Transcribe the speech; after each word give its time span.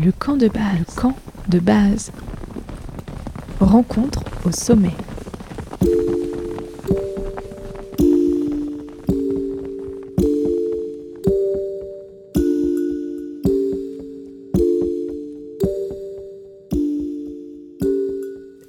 Le 0.00 0.12
camp 0.12 0.36
de 0.36 0.46
base. 0.46 0.78
Le 0.78 0.84
camp 0.94 1.16
de 1.48 1.58
base. 1.58 2.12
Rencontre 3.58 4.22
au 4.46 4.52
sommet. 4.52 4.92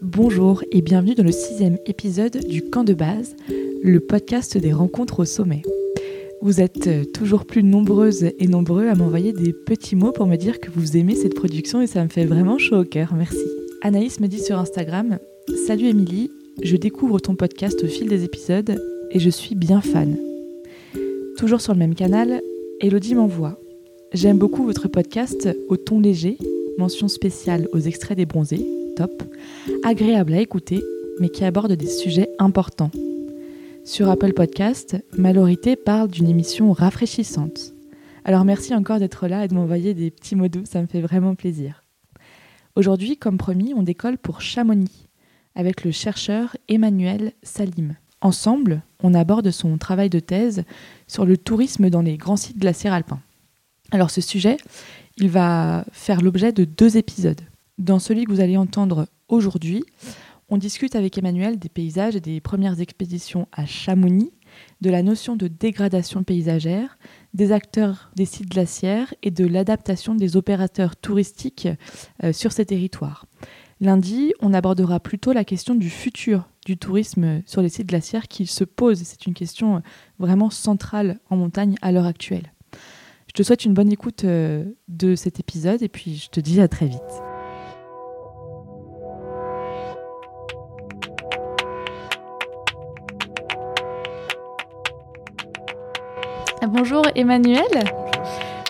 Bonjour 0.01 0.63
et 0.71 0.81
bienvenue 0.81 1.13
dans 1.13 1.23
le 1.23 1.31
sixième 1.31 1.77
épisode 1.85 2.43
du 2.47 2.63
camp 2.71 2.83
de 2.83 2.95
base, 2.95 3.35
le 3.83 3.99
podcast 3.99 4.57
des 4.57 4.73
rencontres 4.73 5.19
au 5.19 5.25
sommet. 5.25 5.61
Vous 6.41 6.61
êtes 6.61 6.87
euh, 6.87 7.03
toujours 7.03 7.45
plus 7.45 7.63
nombreuses 7.63 8.23
et 8.23 8.47
nombreux 8.47 8.87
à 8.87 8.95
m'envoyer 8.95 9.33
des 9.33 9.51
petits 9.51 9.97
mots 9.97 10.13
pour 10.13 10.25
me 10.25 10.37
dire 10.37 10.61
que 10.61 10.69
vous 10.71 10.95
aimez 10.95 11.15
cette 11.15 11.35
production 11.35 11.81
et 11.81 11.87
ça 11.87 12.01
me 12.01 12.07
fait 12.07 12.25
vraiment 12.25 12.57
chaud 12.57 12.77
au 12.77 12.83
cœur. 12.85 13.13
Merci. 13.13 13.43
Anaïs 13.81 14.21
me 14.21 14.27
dit 14.27 14.39
sur 14.39 14.57
Instagram 14.57 15.19
Salut 15.67 15.87
Émilie, 15.87 16.31
je 16.63 16.77
découvre 16.77 17.19
ton 17.19 17.35
podcast 17.35 17.83
au 17.83 17.87
fil 17.87 18.07
des 18.07 18.23
épisodes 18.23 18.81
et 19.11 19.19
je 19.19 19.29
suis 19.29 19.55
bien 19.55 19.81
fan. 19.81 20.17
Toujours 21.37 21.59
sur 21.59 21.73
le 21.73 21.79
même 21.79 21.95
canal, 21.95 22.41
Elodie 22.79 23.15
m'envoie 23.15 23.59
J'aime 24.13 24.37
beaucoup 24.37 24.63
votre 24.63 24.87
podcast 24.87 25.49
au 25.67 25.75
ton 25.75 25.99
léger, 25.99 26.37
mention 26.77 27.09
spéciale 27.09 27.67
aux 27.73 27.79
extraits 27.79 28.17
des 28.17 28.25
bronzés, 28.25 28.65
top, 28.95 29.23
agréable 29.83 30.33
à 30.33 30.41
écouter, 30.41 30.81
mais 31.19 31.29
qui 31.29 31.43
aborde 31.43 31.73
des 31.73 31.87
sujets 31.87 32.29
importants. 32.39 32.91
Sur 33.85 34.09
Apple 34.09 34.33
Podcast, 34.33 34.97
Malorité 35.17 35.75
parle 35.75 36.09
d'une 36.09 36.29
émission 36.29 36.71
rafraîchissante. 36.71 37.73
Alors 38.23 38.45
merci 38.45 38.75
encore 38.75 38.99
d'être 38.99 39.27
là 39.27 39.45
et 39.45 39.47
de 39.47 39.55
m'envoyer 39.55 39.93
des 39.93 40.11
petits 40.11 40.35
mots 40.35 40.47
doux, 40.47 40.65
ça 40.65 40.81
me 40.81 40.87
fait 40.87 41.01
vraiment 41.01 41.35
plaisir. 41.35 41.83
Aujourd'hui, 42.75 43.17
comme 43.17 43.37
promis, 43.37 43.73
on 43.75 43.83
décolle 43.83 44.17
pour 44.17 44.41
Chamonix 44.41 45.07
avec 45.55 45.83
le 45.83 45.91
chercheur 45.91 46.55
Emmanuel 46.67 47.33
Salim. 47.43 47.95
Ensemble, 48.21 48.83
on 49.01 49.13
aborde 49.13 49.49
son 49.51 49.77
travail 49.77 50.09
de 50.09 50.19
thèse 50.19 50.63
sur 51.07 51.25
le 51.25 51.37
tourisme 51.37 51.89
dans 51.89 52.01
les 52.01 52.17
grands 52.17 52.37
sites 52.37 52.59
glaciaires 52.59 52.93
alpins. 52.93 53.21
Alors 53.91 54.11
ce 54.11 54.21
sujet, 54.21 54.57
il 55.17 55.29
va 55.29 55.85
faire 55.91 56.21
l'objet 56.21 56.51
de 56.51 56.65
deux 56.65 56.97
épisodes. 56.97 57.41
Dans 57.77 57.99
celui 57.99 58.25
que 58.25 58.31
vous 58.31 58.41
allez 58.41 58.57
entendre 58.57 59.07
aujourd'hui, 59.29 59.83
on 60.49 60.57
discute 60.57 60.95
avec 60.95 61.17
Emmanuel 61.17 61.59
des 61.59 61.69
paysages 61.69 62.15
et 62.15 62.21
des 62.21 62.41
premières 62.41 62.79
expéditions 62.79 63.47
à 63.51 63.65
Chamonix, 63.65 64.31
de 64.81 64.89
la 64.89 65.03
notion 65.03 65.35
de 65.35 65.47
dégradation 65.47 66.23
paysagère, 66.23 66.97
des 67.33 67.51
acteurs 67.51 68.11
des 68.15 68.25
sites 68.25 68.49
glaciaires 68.49 69.13
et 69.21 69.31
de 69.31 69.45
l'adaptation 69.45 70.15
des 70.15 70.37
opérateurs 70.37 70.95
touristiques 70.95 71.67
euh, 72.23 72.33
sur 72.33 72.51
ces 72.51 72.65
territoires. 72.65 73.25
Lundi, 73.81 74.33
on 74.41 74.53
abordera 74.53 74.99
plutôt 74.99 75.31
la 75.31 75.45
question 75.45 75.75
du 75.75 75.89
futur 75.89 76.49
du 76.65 76.77
tourisme 76.77 77.41
sur 77.45 77.61
les 77.61 77.69
sites 77.69 77.87
glaciaires 77.87 78.27
qui 78.27 78.45
se 78.45 78.63
pose. 78.63 79.01
C'est 79.03 79.25
une 79.25 79.33
question 79.33 79.77
euh, 79.77 79.79
vraiment 80.17 80.49
centrale 80.49 81.19
en 81.29 81.37
montagne 81.37 81.75
à 81.81 81.91
l'heure 81.91 82.05
actuelle. 82.05 82.51
Je 83.27 83.33
te 83.33 83.43
souhaite 83.43 83.65
une 83.65 83.73
bonne 83.73 83.91
écoute 83.91 84.23
euh, 84.23 84.65
de 84.87 85.15
cet 85.15 85.39
épisode 85.39 85.83
et 85.83 85.89
puis 85.89 86.15
je 86.15 86.29
te 86.29 86.39
dis 86.39 86.59
à 86.59 86.67
très 86.67 86.87
vite. 86.87 87.28
Bonjour 96.67 97.03
Emmanuel. 97.15 97.63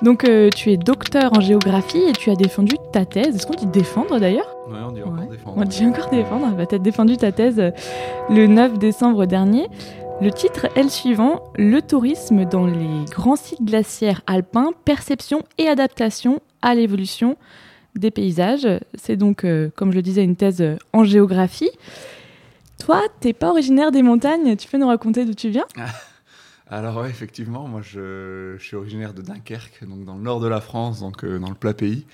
Donc 0.02 0.24
euh, 0.24 0.50
tu 0.50 0.72
es 0.72 0.78
docteur 0.78 1.34
en 1.36 1.42
géographie 1.42 2.02
et 2.08 2.14
tu 2.14 2.30
as 2.30 2.36
défendu 2.36 2.76
ta 2.94 3.06
thèse. 3.06 3.36
Est-ce 3.36 3.48
qu'on 3.48 3.56
dit 3.56 3.66
défendre 3.66 4.20
d'ailleurs? 4.20 4.56
Oui, 4.70 4.78
on 4.82 4.92
dit 4.92 5.02
encore 5.02 5.28
défendre. 5.28 5.58
On 5.58 5.66
dit 5.66 5.86
encore 5.86 6.10
défendre. 6.10 6.48
Bah, 6.56 6.66
tu 6.66 6.76
as 6.76 6.80
défendu 6.80 7.18
ta 7.18 7.32
thèse 7.32 7.60
euh, 7.60 7.72
le 8.30 8.48
9 8.48 8.78
décembre 8.80 9.26
dernier. 9.26 9.68
Le 10.22 10.32
titre 10.32 10.68
est 10.76 10.84
le 10.84 10.90
suivant 10.90 11.44
Le 11.56 11.82
tourisme 11.82 12.46
dans 12.46 12.66
les 12.66 13.06
grands 13.10 13.38
sites 13.38 13.64
glaciaires 13.64 14.22
alpins, 14.28 14.72
perception 14.86 15.44
et 15.58 15.68
adaptation 15.68 16.42
à 16.62 16.76
l'évolution 16.76 17.38
des 17.96 18.12
paysages. 18.12 18.68
C'est 18.96 19.16
donc, 19.16 19.44
euh, 19.44 19.70
comme 19.76 19.92
je 19.92 19.96
le 19.96 20.02
disais, 20.02 20.24
une 20.24 20.36
thèse 20.36 20.64
en 20.94 21.04
géographie. 21.04 21.72
Toi, 22.86 23.02
t'es 23.20 23.34
pas 23.34 23.50
originaire 23.50 23.92
des 23.92 24.04
montagnes, 24.04 24.56
tu 24.56 24.68
peux 24.70 24.78
nous 24.78 24.88
raconter 24.88 25.26
d'où 25.26 25.34
tu 25.34 25.50
viens? 25.50 25.66
Alors 26.72 27.08
effectivement, 27.08 27.68
moi 27.68 27.82
je, 27.82 28.56
suis 28.60 28.76
originaire 28.76 29.16
de 29.16 29.24
Dunkerque, 29.24 29.84
donc 29.88 30.06
dans 30.06 30.16
le 30.16 30.22
nord 30.22 30.40
de 30.40 30.48
la 30.48 30.62
France, 30.62 31.00
donc 31.00 31.24
euh, 31.24 31.40
dans 31.40 31.50
le 31.50 31.56
plat 31.56 31.74
pays. 31.74 32.06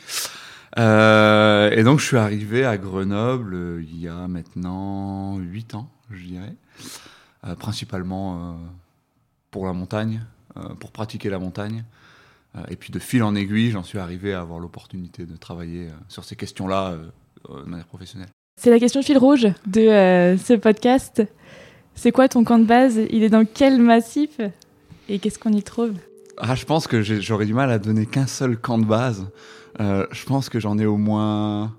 Euh, 0.78 1.70
et 1.72 1.84
donc 1.84 2.00
je 2.00 2.06
suis 2.06 2.18
arrivé 2.18 2.66
à 2.66 2.78
Grenoble 2.78 3.54
euh, 3.54 3.84
il 3.84 4.00
y 4.00 4.08
a 4.08 4.28
maintenant 4.28 5.38
8 5.38 5.76
ans, 5.76 5.90
je 6.10 6.24
dirais, 6.24 6.56
principalement 7.60 8.58
pour 9.52 9.66
la 9.66 9.74
montagne, 9.74 10.24
pour 10.80 10.92
pratiquer 10.92 11.30
la 11.30 11.38
montagne. 11.38 11.84
et 12.70 12.78
puis 12.78 12.92
de 12.92 13.00
fil 13.00 13.24
en 13.24 13.36
aiguille, 13.36 13.72
j'en 13.72 13.84
suis 13.84 14.00
arrivé 14.00 14.34
à 14.34 14.40
avoir 14.40 14.60
l'opportunité 14.60 15.26
de 15.26 15.36
travailler 15.36 15.90
sur 16.08 16.24
ces 16.24 16.36
questions-là 16.36 16.98
de 17.50 17.70
manière 17.70 17.86
professionnelle. 17.86 18.30
C'est 18.60 18.72
la 18.72 18.80
question 18.80 19.02
fil 19.02 19.18
rouge 19.18 19.48
de 19.68 20.38
ce 20.38 20.54
podcast. 20.54 21.24
C'est 21.95 22.11
quoi 22.11 22.28
ton 22.28 22.44
camp 22.44 22.59
de 22.59 22.66
base? 22.66 23.00
Il 23.09 23.23
est 23.23 23.29
dans 23.29 23.45
quel 23.45 23.81
massif? 23.81 24.39
Et 25.09 25.19
qu'est-ce 25.19 25.39
qu'on 25.39 25.53
y 25.53 25.63
trouve? 25.63 25.94
Ah, 26.38 26.56
Je 26.56 26.66
pense 26.66 26.88
que 26.88 27.01
j'aurais 27.01 27.45
du 27.45 27.53
mal 27.53 27.72
à 27.72 27.79
donner 27.79 28.06
qu'un 28.06 28.28
seul 28.28 28.57
camp 28.57 28.78
de 28.78 28.85
base. 28.85 29.25
Euh, 29.79 30.06
je 30.11 30.25
pense 30.25 30.50
que 30.50 30.59
j'en 30.59 30.78
ai 30.78 30.85
au 30.85 30.97
moins 30.97 31.73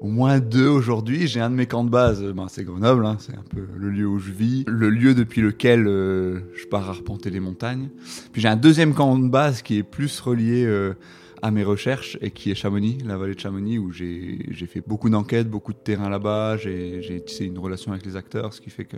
au 0.00 0.08
moins 0.08 0.40
deux 0.40 0.68
aujourd'hui. 0.68 1.26
J'ai 1.26 1.40
un 1.40 1.50
de 1.50 1.54
mes 1.54 1.66
camps 1.66 1.84
de 1.84 1.90
base, 1.90 2.22
ben, 2.22 2.46
c'est 2.48 2.64
Grenoble, 2.64 3.06
hein, 3.06 3.16
c'est 3.18 3.32
un 3.32 3.44
peu 3.48 3.66
le 3.76 3.90
lieu 3.90 4.06
où 4.06 4.18
je 4.18 4.30
vis, 4.30 4.64
le 4.66 4.90
lieu 4.90 5.14
depuis 5.14 5.40
lequel 5.40 5.86
euh, 5.86 6.40
je 6.54 6.66
pars 6.66 6.88
arpenter 6.88 7.30
les 7.30 7.40
montagnes. 7.40 7.88
Puis 8.32 8.42
j'ai 8.42 8.48
un 8.48 8.56
deuxième 8.56 8.94
camp 8.94 9.18
de 9.18 9.28
base 9.28 9.62
qui 9.62 9.78
est 9.78 9.82
plus 9.82 10.20
relié 10.20 10.64
euh, 10.66 10.94
à 11.42 11.50
mes 11.50 11.64
recherches 11.64 12.18
et 12.20 12.30
qui 12.30 12.50
est 12.50 12.54
Chamonix, 12.54 12.98
la 13.04 13.16
vallée 13.16 13.34
de 13.34 13.40
Chamonix, 13.40 13.78
où 13.78 13.92
j'ai 13.92 14.66
fait 14.66 14.82
beaucoup 14.86 15.10
d'enquêtes, 15.10 15.48
beaucoup 15.48 15.72
de 15.72 15.78
terrain 15.78 16.08
là-bas, 16.08 16.56
j'ai 16.56 17.22
tissé 17.24 17.44
une 17.44 17.58
relation 17.58 17.92
avec 17.92 18.04
les 18.04 18.16
acteurs, 18.16 18.52
ce 18.52 18.60
qui 18.60 18.70
fait 18.70 18.84
que 18.84 18.96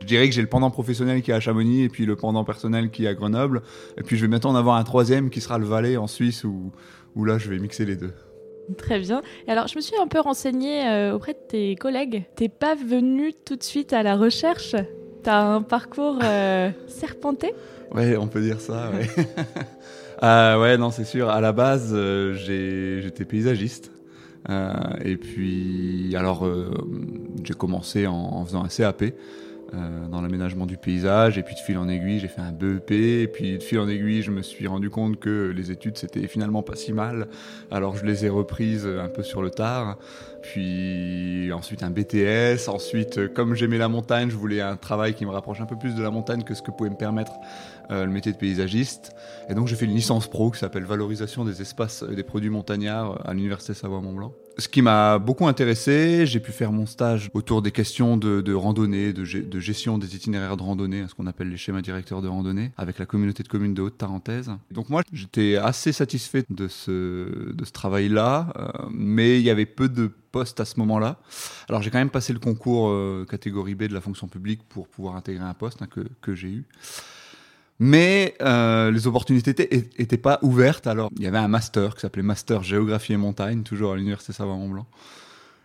je 0.00 0.06
dirais 0.06 0.28
que 0.28 0.34
j'ai 0.34 0.42
le 0.42 0.48
pendant 0.48 0.70
professionnel 0.70 1.22
qui 1.22 1.30
est 1.30 1.34
à 1.34 1.40
Chamonix 1.40 1.82
et 1.82 1.88
puis 1.88 2.06
le 2.06 2.16
pendant 2.16 2.44
personnel 2.44 2.90
qui 2.90 3.04
est 3.04 3.08
à 3.08 3.14
Grenoble. 3.14 3.62
Et 3.96 4.02
puis 4.02 4.16
je 4.16 4.22
vais 4.22 4.28
bientôt 4.28 4.48
en 4.48 4.54
avoir 4.54 4.76
un 4.76 4.84
troisième 4.84 5.30
qui 5.30 5.40
sera 5.40 5.58
le 5.58 5.64
Valais 5.64 5.96
en 5.96 6.06
Suisse, 6.06 6.44
où, 6.44 6.72
où 7.14 7.24
là 7.24 7.38
je 7.38 7.48
vais 7.48 7.58
mixer 7.58 7.84
les 7.84 7.96
deux. 7.96 8.12
Très 8.76 9.00
bien. 9.00 9.22
Alors, 9.48 9.66
je 9.66 9.76
me 9.76 9.80
suis 9.80 9.96
un 10.00 10.06
peu 10.06 10.20
renseignée 10.20 10.86
euh, 10.86 11.14
auprès 11.14 11.32
de 11.32 11.38
tes 11.48 11.74
collègues. 11.76 12.24
T'es 12.36 12.48
pas 12.48 12.74
venu 12.74 13.32
tout 13.44 13.56
de 13.56 13.62
suite 13.62 13.92
à 13.92 14.02
la 14.02 14.16
recherche? 14.16 14.76
T'as 15.22 15.42
un 15.42 15.62
parcours 15.62 16.18
euh, 16.22 16.70
serpenté? 16.86 17.54
Ouais, 17.92 18.16
on 18.16 18.26
peut 18.26 18.40
dire 18.40 18.60
ça, 18.60 18.90
ouais. 18.90 19.08
Euh, 20.22 20.60
ouais, 20.60 20.78
non, 20.78 20.90
c'est 20.90 21.04
sûr. 21.04 21.28
À 21.30 21.40
la 21.40 21.52
base, 21.52 21.90
euh, 21.92 22.34
j'étais 22.34 23.24
paysagiste. 23.24 23.90
Euh, 24.48 24.72
et 25.04 25.16
puis, 25.16 26.14
alors, 26.16 26.48
j'ai 27.42 27.54
commencé 27.54 28.06
en, 28.06 28.14
en, 28.14 28.44
faisant 28.44 28.64
un 28.64 28.68
CAP 28.68 29.04
dans 30.10 30.20
l'aménagement 30.20 30.66
du 30.66 30.76
paysage. 30.76 31.38
Et 31.38 31.42
puis, 31.42 31.54
de 31.54 31.60
fil 31.60 31.78
en 31.78 31.88
aiguille, 31.88 32.20
j'ai 32.20 32.28
fait 32.28 32.42
un 32.42 32.52
BEP. 32.52 32.90
Et 32.90 33.26
puis, 33.26 33.56
de 33.56 33.62
fil 33.62 33.78
en 33.80 33.88
aiguille, 33.88 34.22
je 34.22 34.30
me 34.30 34.42
suis 34.42 34.66
rendu 34.66 34.90
compte 34.90 35.18
que 35.18 35.50
les 35.56 35.70
études, 35.70 35.96
c'était 35.96 36.26
finalement 36.26 36.62
pas 36.62 36.76
si 36.76 36.92
mal. 36.92 37.28
Alors, 37.70 37.96
je 37.96 38.04
les 38.04 38.26
ai 38.26 38.28
reprises 38.28 38.86
un 38.86 39.08
peu 39.08 39.22
sur 39.22 39.42
le 39.42 39.50
tard. 39.50 39.98
Puis, 40.42 41.52
ensuite, 41.52 41.82
un 41.82 41.90
BTS. 41.90 42.68
Ensuite, 42.68 43.32
comme 43.32 43.54
j'aimais 43.54 43.78
la 43.78 43.88
montagne, 43.88 44.30
je 44.30 44.36
voulais 44.36 44.60
un 44.60 44.76
travail 44.76 45.14
qui 45.14 45.24
me 45.24 45.30
rapproche 45.30 45.60
un 45.60 45.66
peu 45.66 45.76
plus 45.76 45.94
de 45.94 46.02
la 46.02 46.10
montagne 46.10 46.42
que 46.42 46.54
ce 46.54 46.62
que 46.62 46.70
pouvait 46.70 46.90
me 46.90 46.96
permettre 46.96 47.32
euh, 47.90 48.06
le 48.06 48.12
métier 48.12 48.32
de 48.32 48.36
paysagiste. 48.38 49.12
Et 49.50 49.54
donc 49.54 49.68
j'ai 49.68 49.76
fait 49.76 49.84
une 49.84 49.94
licence 49.94 50.28
pro 50.28 50.50
qui 50.50 50.58
s'appelle 50.58 50.84
Valorisation 50.84 51.44
des 51.44 51.60
espaces 51.60 52.02
des 52.04 52.22
produits 52.22 52.48
montagnards 52.48 53.20
à 53.26 53.34
l'Université 53.34 53.74
Savoie-Mont-Blanc. 53.74 54.32
Ce 54.56 54.68
qui 54.68 54.82
m'a 54.82 55.18
beaucoup 55.18 55.46
intéressé, 55.46 56.26
j'ai 56.26 56.38
pu 56.38 56.52
faire 56.52 56.72
mon 56.72 56.86
stage 56.86 57.30
autour 57.34 57.60
des 57.60 57.70
questions 57.70 58.16
de, 58.16 58.52
randonnée, 58.54 59.12
de, 59.12 59.24
gestion 59.24 59.98
des 59.98 60.14
itinéraires 60.14 60.56
de 60.56 60.62
randonnée, 60.62 61.04
ce 61.08 61.14
qu'on 61.14 61.26
appelle 61.26 61.48
les 61.48 61.56
schémas 61.56 61.80
directeurs 61.80 62.22
de 62.22 62.28
randonnée, 62.28 62.70
avec 62.76 62.98
la 62.98 63.06
communauté 63.06 63.42
de 63.42 63.48
communes 63.48 63.74
de 63.74 63.82
Haute-Tarentaise. 63.82 64.50
Donc 64.70 64.90
moi, 64.90 65.02
j'étais 65.12 65.56
assez 65.56 65.92
satisfait 65.92 66.44
de 66.50 66.68
ce, 66.68 67.52
de 67.52 67.64
ce 67.64 67.72
travail-là, 67.72 68.52
euh, 68.58 68.68
mais 68.90 69.38
il 69.38 69.44
y 69.44 69.50
avait 69.50 69.66
peu 69.66 69.88
de 69.88 70.10
postes 70.32 70.58
à 70.60 70.64
ce 70.64 70.78
moment-là. 70.80 71.18
Alors 71.68 71.82
j'ai 71.82 71.90
quand 71.90 71.98
même 71.98 72.10
passé 72.10 72.32
le 72.32 72.40
concours 72.40 72.88
euh, 72.88 73.26
catégorie 73.30 73.74
B 73.74 73.84
de 73.84 73.94
la 73.94 74.00
fonction 74.00 74.26
publique 74.26 74.62
pour 74.68 74.88
pouvoir 74.88 75.14
intégrer 75.14 75.44
un 75.44 75.54
poste 75.54 75.82
hein, 75.82 75.88
que, 75.88 76.00
que 76.20 76.34
j'ai 76.34 76.48
eu. 76.48 76.64
Mais 77.78 78.36
euh, 78.42 78.90
les 78.90 79.06
opportunités 79.06 79.54
n'étaient 79.98 80.16
pas 80.16 80.38
ouvertes. 80.42 80.86
Alors, 80.86 81.10
il 81.16 81.22
y 81.22 81.26
avait 81.26 81.38
un 81.38 81.48
master 81.48 81.96
qui 81.96 82.02
s'appelait 82.02 82.22
Master 82.22 82.62
Géographie 82.62 83.12
et 83.12 83.16
Montagne, 83.16 83.64
toujours 83.64 83.92
à 83.92 83.96
l'Université 83.96 84.32
Savoie-Mont-Blanc. 84.32 84.86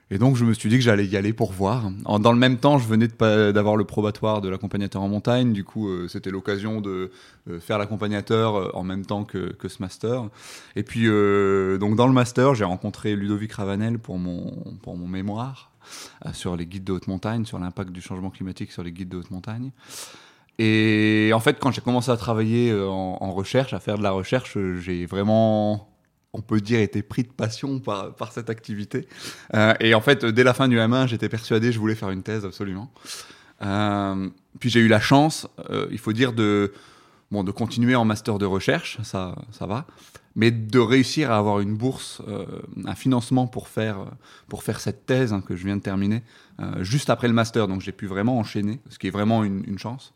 Et 0.09 0.17
donc 0.17 0.37
je 0.37 0.45
me 0.45 0.53
suis 0.53 0.69
dit 0.69 0.77
que 0.77 0.83
j'allais 0.83 1.05
y 1.05 1.17
aller 1.17 1.33
pour 1.33 1.51
voir. 1.51 1.91
dans 1.91 2.31
le 2.31 2.39
même 2.39 2.57
temps, 2.57 2.77
je 2.77 2.87
venais 2.87 3.07
d'avoir 3.07 3.75
le 3.75 3.83
probatoire 3.83 4.39
de 4.41 4.47
l'accompagnateur 4.47 5.01
en 5.01 5.09
montagne, 5.09 5.51
du 5.51 5.65
coup 5.65 5.89
euh, 5.89 6.07
c'était 6.07 6.29
l'occasion 6.29 6.79
de 6.79 7.11
euh, 7.49 7.59
faire 7.59 7.77
l'accompagnateur 7.77 8.55
euh, 8.55 8.71
en 8.73 8.83
même 8.83 9.05
temps 9.05 9.25
que, 9.25 9.55
ce 9.67 9.81
master. 9.81 10.29
Et 10.77 10.83
puis 10.83 11.05
donc 11.05 11.95
dans 11.97 12.07
le 12.07 12.13
master, 12.13 12.55
j'ai 12.55 12.63
rencontré 12.63 13.15
Ludovic 13.15 13.51
Ravanel 13.51 13.99
pour 13.99 14.17
mon, 14.17 14.53
pour 14.81 14.95
mon 14.95 15.07
mémoire 15.07 15.71
sur 16.33 16.55
les 16.55 16.65
guides 16.65 16.83
de 16.85 16.93
haute 16.93 17.07
montagne, 17.07 17.45
sur 17.45 17.59
l'impact 17.59 17.91
du 17.91 18.01
changement 18.01 18.29
climatique 18.29 18.71
sur 18.71 18.83
les 18.83 18.91
guides 18.91 19.09
de 19.09 19.17
haute 19.17 19.31
montagne. 19.31 19.71
Et 20.59 21.31
en 21.33 21.39
fait, 21.39 21.59
quand 21.59 21.71
j'ai 21.71 21.81
commencé 21.81 22.11
à 22.11 22.17
travailler 22.17 22.73
en 22.73 23.31
recherche, 23.31 23.73
à 23.73 23.79
faire 23.79 23.97
de 23.97 24.03
la 24.03 24.11
recherche, 24.11 24.57
j'ai 24.79 25.05
vraiment 25.05 25.89
on 26.37 26.41
peut 26.41 26.61
dire, 26.61 26.79
été 26.79 27.01
pris 27.01 27.23
de 27.23 27.31
passion 27.31 27.79
par, 27.79 28.13
par 28.15 28.31
cette 28.31 28.49
activité. 28.49 29.07
Euh, 29.53 29.73
et 29.79 29.95
en 29.95 30.01
fait, 30.01 30.23
dès 30.23 30.43
la 30.43 30.53
fin 30.53 30.67
du 30.67 30.77
M1, 30.77 31.07
j'étais 31.07 31.29
persuadé, 31.29 31.71
je 31.71 31.79
voulais 31.79 31.95
faire 31.95 32.11
une 32.11 32.23
thèse 32.23 32.45
absolument. 32.45 32.91
Euh, 33.63 34.29
puis 34.59 34.69
j'ai 34.69 34.79
eu 34.79 34.87
la 34.87 34.99
chance, 34.99 35.47
euh, 35.71 35.87
il 35.91 35.97
faut 35.97 36.13
dire, 36.13 36.31
de, 36.33 36.73
bon, 37.31 37.43
de 37.43 37.51
continuer 37.51 37.95
en 37.95 38.05
master 38.05 38.37
de 38.37 38.45
recherche, 38.45 38.99
ça, 39.01 39.35
ça 39.51 39.65
va, 39.65 39.87
mais 40.35 40.51
de 40.51 40.79
réussir 40.79 41.31
à 41.31 41.37
avoir 41.37 41.59
une 41.59 41.75
bourse, 41.75 42.21
un 42.85 42.93
financement 42.93 43.47
pour 43.47 43.67
faire, 43.67 44.05
pour 44.47 44.61
faire 44.61 44.79
cette 44.79 45.07
thèse 45.07 45.33
hein, 45.33 45.41
que 45.41 45.55
je 45.55 45.65
viens 45.65 45.77
de 45.77 45.81
terminer, 45.81 46.21
juste 46.81 47.09
après 47.09 47.27
le 47.27 47.33
master. 47.33 47.67
Donc 47.67 47.81
j'ai 47.81 47.91
pu 47.91 48.05
vraiment 48.05 48.37
enchaîner, 48.37 48.79
ce 48.89 48.99
qui 48.99 49.07
est 49.07 49.11
vraiment 49.11 49.43
une, 49.43 49.63
une 49.65 49.79
chance. 49.79 50.13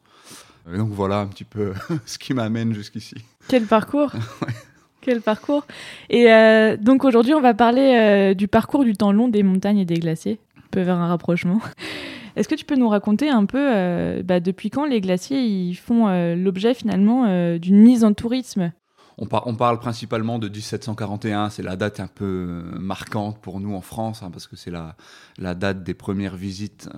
Et 0.71 0.77
donc 0.77 0.91
voilà 0.91 1.21
un 1.21 1.25
petit 1.25 1.43
peu 1.43 1.73
ce 2.05 2.19
qui 2.19 2.35
m'amène 2.35 2.71
jusqu'ici. 2.73 3.15
Quel 3.47 3.65
parcours? 3.65 4.11
Quel 5.01 5.21
parcours 5.21 5.65
Et 6.11 6.31
euh, 6.31 6.77
donc 6.77 7.05
aujourd'hui, 7.05 7.33
on 7.33 7.41
va 7.41 7.55
parler 7.55 7.97
euh, 7.99 8.33
du 8.35 8.47
parcours 8.47 8.83
du 8.83 8.93
temps 8.93 9.11
long 9.11 9.27
des 9.27 9.41
montagnes 9.41 9.79
et 9.79 9.85
des 9.85 9.95
glaciers. 9.95 10.39
On 10.57 10.69
peut 10.69 10.83
faire 10.83 10.97
un 10.97 11.07
rapprochement. 11.07 11.59
Est-ce 12.35 12.47
que 12.47 12.55
tu 12.55 12.65
peux 12.65 12.75
nous 12.75 12.87
raconter 12.87 13.27
un 13.27 13.45
peu 13.45 13.57
euh, 13.59 14.21
bah, 14.23 14.39
depuis 14.39 14.69
quand 14.69 14.85
les 14.85 15.01
glaciers 15.01 15.73
font 15.73 16.07
l'objet 16.35 16.73
finalement 16.73 17.57
d'une 17.57 17.77
mise 17.77 18.03
en 18.05 18.13
tourisme? 18.13 18.71
On, 19.17 19.27
on, 19.45 19.55
parle 19.55 19.79
principalement 19.79 20.39
de 20.39 20.47
1741, 20.47 21.49
c'est 21.49 21.61
la 21.61 21.75
date 21.75 21.99
un 21.99 22.07
peu 22.07 22.63
marquante 22.79 23.39
pour 23.39 23.59
nous 23.59 23.75
en 23.75 23.81
France, 23.81 24.23
hein, 24.23 24.31
parce 24.31 24.47
que 24.47 24.55
c'est 24.55 24.71
la, 24.71 24.95
la, 25.37 25.53
date 25.53 25.83
des 25.83 25.93
premières 25.93 26.37
visites 26.37 26.89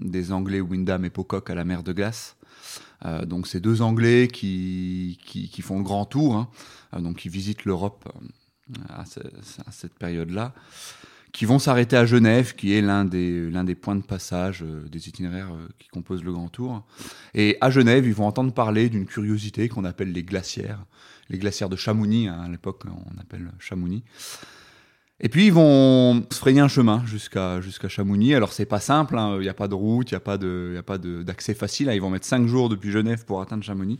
des 0.00 0.30
Anglais 0.30 0.60
Windham 0.60 1.04
et 1.04 1.10
Pocock 1.10 1.50
à 1.50 1.54
la 1.54 1.64
mer 1.64 1.82
de 1.82 1.92
glace. 1.92 2.36
Euh, 3.04 3.24
donc 3.24 3.46
c'est 3.46 3.60
deux 3.60 3.82
Anglais 3.82 4.28
qui, 4.28 5.18
qui, 5.24 5.62
font 5.62 5.78
le 5.78 5.84
grand 5.84 6.04
tour, 6.04 6.36
hein. 6.36 6.48
euh, 6.94 7.00
donc 7.00 7.16
qui 7.16 7.28
visitent 7.28 7.64
l'Europe 7.64 8.08
euh, 8.08 8.74
à, 8.88 9.04
cette 9.70 9.94
période-là, 9.94 10.54
qui 11.32 11.44
vont 11.44 11.58
s'arrêter 11.58 11.96
à 11.96 12.06
Genève, 12.06 12.54
qui 12.54 12.72
est 12.72 12.80
l'un 12.80 13.04
des, 13.04 13.50
des 13.50 13.74
points 13.74 13.96
de 13.96 14.02
passage 14.02 14.64
des 14.90 15.08
itinéraires 15.08 15.52
qui 15.78 15.88
composent 15.88 16.24
le 16.24 16.32
grand 16.32 16.48
tour. 16.48 16.82
Et 17.34 17.58
à 17.60 17.70
Genève, 17.70 18.06
ils 18.06 18.14
vont 18.14 18.26
entendre 18.26 18.52
parler 18.52 18.88
d'une 18.88 19.04
curiosité 19.04 19.68
qu'on 19.68 19.84
appelle 19.84 20.12
les 20.12 20.22
glacières, 20.22 20.84
les 21.28 21.38
glacières 21.38 21.68
de 21.68 21.76
Chamonix, 21.76 22.28
hein, 22.28 22.40
à 22.46 22.48
l'époque 22.48 22.84
on 22.86 23.20
appelle 23.20 23.52
Chamonix. 23.58 24.02
Et 25.18 25.30
puis 25.30 25.46
ils 25.46 25.52
vont 25.52 26.26
se 26.30 26.38
frayer 26.38 26.60
un 26.60 26.68
chemin 26.68 27.02
jusqu'à 27.06 27.60
jusqu'à 27.62 27.88
Chamonix. 27.88 28.34
Alors 28.34 28.52
c'est 28.52 28.66
pas 28.66 28.80
simple, 28.80 29.16
hein. 29.16 29.36
il 29.36 29.42
n'y 29.42 29.48
a 29.48 29.54
pas 29.54 29.68
de 29.68 29.74
route, 29.74 30.10
il 30.10 30.14
n'y 30.14 30.76
a 30.76 30.82
pas 30.82 30.98
d'accès 30.98 31.54
facile. 31.54 31.88
Hein. 31.88 31.94
Ils 31.94 32.02
vont 32.02 32.10
mettre 32.10 32.26
cinq 32.26 32.46
jours 32.46 32.68
depuis 32.68 32.90
Genève 32.90 33.24
pour 33.24 33.40
atteindre 33.40 33.64
Chamonix. 33.64 33.98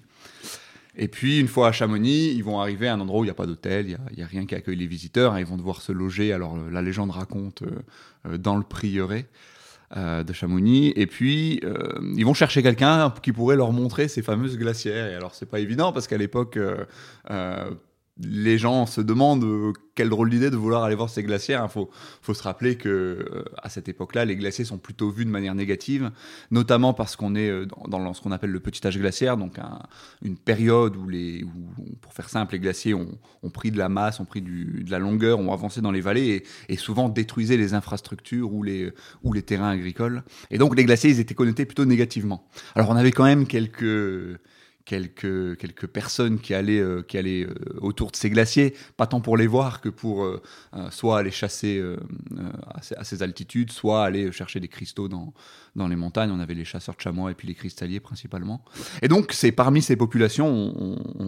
Et 0.95 1.09
puis 1.09 1.41
une 1.41 1.49
fois 1.49 1.69
à 1.69 1.73
Chamonix, 1.73 2.33
ils 2.35 2.45
vont 2.45 2.61
arriver 2.61 2.89
à 2.89 2.95
un 2.95 3.01
endroit 3.01 3.21
où 3.21 3.25
il 3.25 3.29
n'y 3.29 3.31
a 3.31 3.35
pas 3.35 3.47
d'hôtel, 3.47 3.87
il 3.89 4.17
n'y 4.17 4.23
a, 4.23 4.27
rien 4.27 4.47
qui 4.47 4.55
accueille 4.55 4.77
les 4.77 4.87
visiteurs. 4.87 5.33
Hein. 5.33 5.41
Ils 5.41 5.47
vont 5.47 5.57
devoir 5.57 5.81
se 5.81 5.93
loger. 5.93 6.35
Alors 6.35 6.57
la 6.57 6.83
légende 6.83 7.11
raconte 7.11 7.63
euh, 7.63 7.71
euh, 8.27 8.39
dans 8.39 8.57
le 8.57 8.65
prieuré. 8.65 9.27
Euh, 9.97 10.25
de 10.25 10.33
Chamonix 10.33 10.93
et 10.97 11.07
puis 11.07 11.61
ils 12.17 12.25
vont 12.25 12.35
chercher 12.35 12.61
quelqu'un 12.61 13.15
qui 13.23 13.31
pourrait 13.31 13.55
leur 13.55 13.71
montrer 13.71 14.09
ces 14.09 14.21
fameuses 14.21 14.59
glacières 14.59 15.07
et 15.07 15.15
alors 15.15 15.33
c'est 15.33 15.47
pas 15.47 15.61
évident 15.61 15.93
parce 15.93 16.09
qu'à 16.09 16.19
l'époque 16.19 16.59
les 18.19 18.57
gens 18.57 18.87
se 18.87 19.01
demandent 19.01 19.45
euh, 19.45 19.73
quelle 19.95 20.09
drôle 20.09 20.31
d'idée 20.31 20.51
de 20.51 20.57
vouloir 20.57 20.85
aller 20.85 20.95
voir 20.95 21.11
ces 21.11 21.23
glaciers. 21.23 21.59
Il 21.63 21.69
faut, 21.69 21.91
se 22.35 22.43
rappeler 22.43 22.77
que 22.77 22.89
euh, 22.89 23.45
à 23.63 23.69
cette 23.69 23.89
époque-là, 23.89 24.25
les 24.25 24.37
glaciers 24.37 24.65
sont 24.65 24.79
plutôt 24.79 25.11
vus 25.11 25.27
de 25.27 25.31
manière 25.31 25.55
négative, 25.55 26.11
notamment 26.51 26.95
parce 26.95 27.15
qu'on 27.15 27.35
est 27.35 27.51
euh, 27.51 27.67
dans, 27.89 28.15
ce 28.15 28.23
qu'on 28.23 28.33
appelle 28.33 28.51
le 28.51 28.61
petit 28.61 28.87
âge 28.87 28.99
glaciaire, 28.99 29.37
donc 29.37 29.59
une 30.23 30.37
période 30.37 30.97
où, 30.97 31.07
pour 32.01 32.15
faire 32.15 32.29
simple, 32.29 32.55
les 32.55 32.61
glaciers 32.61 32.95
ont, 32.95 33.19
pris 33.53 33.71
de 33.71 33.79
la 33.79 33.89
masse, 33.89 34.19
ont 34.19 34.25
pris 34.25 34.41
de 34.41 34.91
la 34.91 34.99
longueur, 34.99 35.39
ont 35.39 35.53
avancé 35.53 35.81
dans 35.81 35.93
les 35.93 36.01
vallées 36.01 36.43
et, 36.69 36.77
souvent 36.77 37.09
détruisaient 37.09 37.57
les 37.57 37.75
infrastructures 37.75 38.53
ou 38.53 38.63
les, 38.63 38.93
ou 39.23 39.33
les 39.33 39.43
terrains 39.43 39.71
agricoles. 39.71 40.23
Et 40.51 40.59
donc 40.59 40.77
les 40.77 40.85
glaciers, 40.85 41.11
ils 41.11 41.21
étaient 41.21 41.35
connotés 41.35 41.65
plutôt 41.65 41.85
négativement. 41.85 42.47
Alors 42.75 42.91
on 42.91 42.97
avait 42.97 43.13
quand 43.13 43.25
même 43.25 43.47
quelques 43.47 44.39
quelques, 44.87 45.59
quelques 45.59 45.89
personnes 45.89 46.39
qui 46.39 46.55
allaient, 46.55 46.81
euh, 46.81 47.03
qui 47.03 47.19
allaient 47.19 47.45
euh, 47.45 47.55
autour 47.81 48.13
de 48.13 48.17
ces 48.17 48.31
glaciers, 48.31 48.73
pas 48.97 49.07
tant 49.07 49.21
pour 49.21 49.37
les 49.37 49.49
voir 49.49 49.81
que 49.81 49.89
pour 49.89 50.25
euh, 50.25 50.41
soit 50.91 51.19
aller 51.19 51.33
chasser 51.33 51.83
à, 52.73 53.05
ces, 53.05 53.23
altitudes, 53.23 53.73
soit 53.73 54.05
aller 54.05 54.31
chercher 54.31 54.61
des 54.61 54.69
cristaux 54.69 55.09
dans, 55.09 55.35
dans 55.75 55.89
les 55.89 55.97
montagnes. 55.97 56.31
On 56.31 56.39
avait 56.39 56.55
les 56.55 56.65
chasseurs 56.65 56.95
de 56.95 57.01
chamois 57.01 57.33
et 57.33 57.35
puis 57.35 57.49
les 57.49 57.55
cristalliers 57.55 57.99
principalement. 57.99 58.65
Et 59.03 59.09
donc, 59.09 59.33
c'est 59.33 59.51
parmi 59.51 59.83
ces 59.83 59.97
populations, 59.97 60.49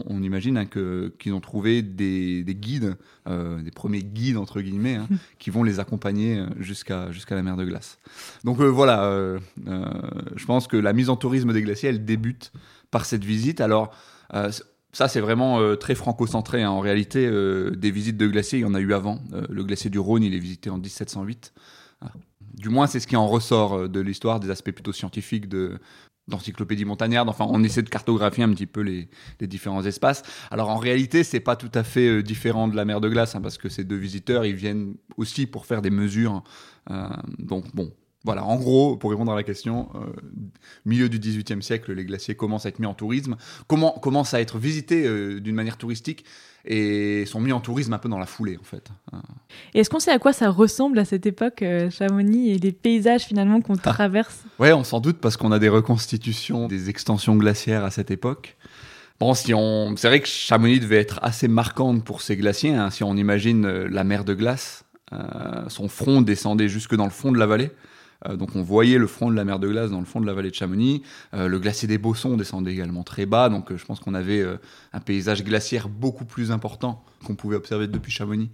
on, 0.06 0.22
imagine 0.22 0.56
hein, 0.56 0.66
que, 0.66 1.12
qu'ils 1.18 1.32
ont 1.32 1.40
trouvé 1.40 1.82
des, 1.82 2.44
des 2.44 2.54
guides, 2.54 2.96
des 3.26 3.70
premiers 3.72 4.02
guides 4.02 4.36
entre 4.36 4.60
guillemets, 4.60 4.94
hein, 4.94 5.08
qui 5.38 5.50
vont 5.50 5.64
les 5.64 5.80
accompagner 5.80 6.44
jusqu'à, 6.58 7.10
jusqu'à 7.10 7.34
la 7.34 7.42
mer 7.42 7.56
de 7.56 7.64
glace. 7.64 7.98
Donc 8.44 8.60
voilà, 8.60 9.36
je 9.66 10.44
pense 10.46 10.68
que 10.68 10.76
la 10.76 10.92
mise 10.92 11.10
en 11.10 11.16
tourisme 11.16 11.52
des 11.52 11.62
glaciers, 11.62 11.88
elle 11.88 12.04
débute 12.04 12.52
par 12.90 13.04
cette 13.04 13.24
visite. 13.24 13.60
Alors, 13.60 13.94
euh, 14.34 14.50
ça, 14.92 15.08
c'est 15.08 15.20
vraiment 15.20 15.60
euh, 15.60 15.76
très 15.76 15.94
franco-centré. 15.94 16.62
Hein. 16.62 16.70
En 16.70 16.80
réalité, 16.80 17.26
euh, 17.26 17.70
des 17.70 17.90
visites 17.90 18.16
de 18.16 18.26
glaciers, 18.26 18.58
il 18.58 18.62
y 18.62 18.64
en 18.64 18.74
a 18.74 18.80
eu 18.80 18.92
avant. 18.92 19.20
le 19.48 19.64
glacier 19.64 19.90
du 19.90 19.98
Rhône, 19.98 20.22
il 20.22 20.34
est 20.34 20.38
visité 20.38 20.70
en 20.70 20.78
1708. 20.78 21.52
Ah. 22.00 22.12
Du 22.54 22.70
moins, 22.70 22.86
c'est 22.86 23.00
ce 23.00 23.06
qui 23.06 23.16
en 23.16 23.28
ressort 23.28 23.88
de 23.88 24.00
l'histoire, 24.00 24.40
des 24.40 24.50
aspects 24.50 24.72
plutôt 24.72 24.92
scientifiques 24.92 25.48
de, 25.48 25.78
d'encyclopédie 26.26 26.84
montagnarde. 26.84 27.28
Enfin, 27.28 27.46
on 27.48 27.62
essaie 27.62 27.82
de 27.82 27.88
cartographier 27.88 28.42
un 28.42 28.50
petit 28.50 28.66
peu 28.66 28.80
les, 28.80 29.08
différents 29.46 29.84
espaces. 29.84 30.22
Alors, 30.50 30.70
en 30.70 30.76
réalité, 30.76 31.22
c'est 31.22 31.40
pas 31.40 31.54
tout 31.54 31.70
à 31.74 31.84
fait 31.84 32.22
différent 32.22 32.66
de 32.66 32.74
la 32.74 32.84
mer 32.84 33.00
de 33.00 33.08
glace, 33.08 33.36
hein, 33.36 33.40
parce 33.40 33.58
que 33.58 33.68
ces 33.68 33.84
deux 33.84 33.96
visiteurs, 33.96 34.44
ils 34.44 34.56
viennent 34.56 34.96
aussi 35.16 35.46
pour 35.46 35.66
faire 35.66 35.82
des 35.82 35.90
mesures. 35.90 36.42
donc, 37.38 37.72
bon, 37.74 37.92
voilà, 38.28 38.44
en 38.44 38.56
gros, 38.56 38.98
pour 38.98 39.08
répondre 39.08 39.32
à 39.32 39.34
la 39.34 39.42
question, 39.42 39.88
euh, 39.94 40.00
milieu 40.84 41.08
du 41.08 41.18
XVIIIe 41.18 41.62
siècle, 41.62 41.94
les 41.94 42.04
glaciers 42.04 42.34
commencent 42.34 42.66
à 42.66 42.68
être 42.68 42.78
mis 42.78 42.84
en 42.84 42.92
tourisme, 42.92 43.38
comment, 43.68 43.92
commencent 43.92 44.34
à 44.34 44.40
être 44.42 44.58
visités 44.58 45.06
euh, 45.06 45.40
d'une 45.40 45.54
manière 45.54 45.78
touristique 45.78 46.26
et 46.66 47.24
sont 47.24 47.40
mis 47.40 47.52
en 47.52 47.60
tourisme 47.60 47.94
un 47.94 47.98
peu 47.98 48.10
dans 48.10 48.18
la 48.18 48.26
foulée, 48.26 48.58
en 48.60 48.64
fait. 48.64 48.90
Est-ce 49.72 49.88
qu'on 49.88 49.98
sait 49.98 50.10
à 50.10 50.18
quoi 50.18 50.34
ça 50.34 50.50
ressemble 50.50 50.98
à 50.98 51.06
cette 51.06 51.24
époque, 51.24 51.62
euh, 51.62 51.88
Chamonix, 51.88 52.50
et 52.50 52.58
les 52.58 52.70
paysages 52.70 53.22
finalement 53.22 53.62
qu'on 53.62 53.76
ah. 53.76 53.94
traverse? 53.94 54.44
Ouais, 54.58 54.74
on 54.74 54.84
s'en 54.84 55.00
doute 55.00 55.20
parce 55.22 55.38
qu'on 55.38 55.50
a 55.50 55.58
des 55.58 55.70
reconstitutions 55.70 56.68
des 56.68 56.90
extensions 56.90 57.34
glaciaires 57.34 57.82
à 57.82 57.90
cette 57.90 58.10
époque. 58.10 58.58
Bon, 59.20 59.32
si 59.32 59.54
on, 59.54 59.96
c'est 59.96 60.08
vrai 60.08 60.20
que 60.20 60.28
Chamonix 60.28 60.80
devait 60.80 61.00
être 61.00 61.18
assez 61.22 61.48
marquante 61.48 62.04
pour 62.04 62.20
ces 62.20 62.36
glaciers. 62.36 62.74
Hein. 62.74 62.90
si 62.90 63.02
on 63.04 63.16
imagine 63.16 63.66
la 63.66 64.04
mer 64.04 64.24
de 64.24 64.34
glace, 64.34 64.84
son 65.68 65.88
front 65.88 66.20
descendait 66.20 66.68
jusque 66.68 66.94
dans 66.94 67.06
le 67.06 67.10
fond 67.10 67.32
de 67.32 67.38
la 67.38 67.46
vallée. 67.46 67.70
Euh, 68.26 68.36
donc 68.36 68.56
on 68.56 68.62
voyait 68.62 68.98
le 68.98 69.06
front 69.06 69.30
de 69.30 69.36
la 69.36 69.44
mer 69.44 69.58
de 69.58 69.68
glace 69.68 69.90
dans 69.90 70.00
le 70.00 70.06
fond 70.06 70.20
de 70.20 70.26
la 70.26 70.34
vallée 70.34 70.50
de 70.50 70.54
Chamonix. 70.54 71.02
Euh, 71.34 71.48
le 71.48 71.58
glacier 71.58 71.86
des 71.88 71.98
Bossons 71.98 72.36
descendait 72.36 72.72
également 72.72 73.02
très 73.02 73.26
bas, 73.26 73.48
donc 73.48 73.70
euh, 73.70 73.76
je 73.76 73.84
pense 73.84 74.00
qu'on 74.00 74.14
avait 74.14 74.44
un 74.92 75.00
paysage 75.00 75.44
glaciaire 75.44 75.88
beaucoup 75.88 76.24
plus 76.24 76.50
important 76.50 77.04
qu'on 77.24 77.34
pouvait 77.34 77.56
observer 77.56 77.86
depuis 77.86 78.12
Chamonix. 78.12 78.50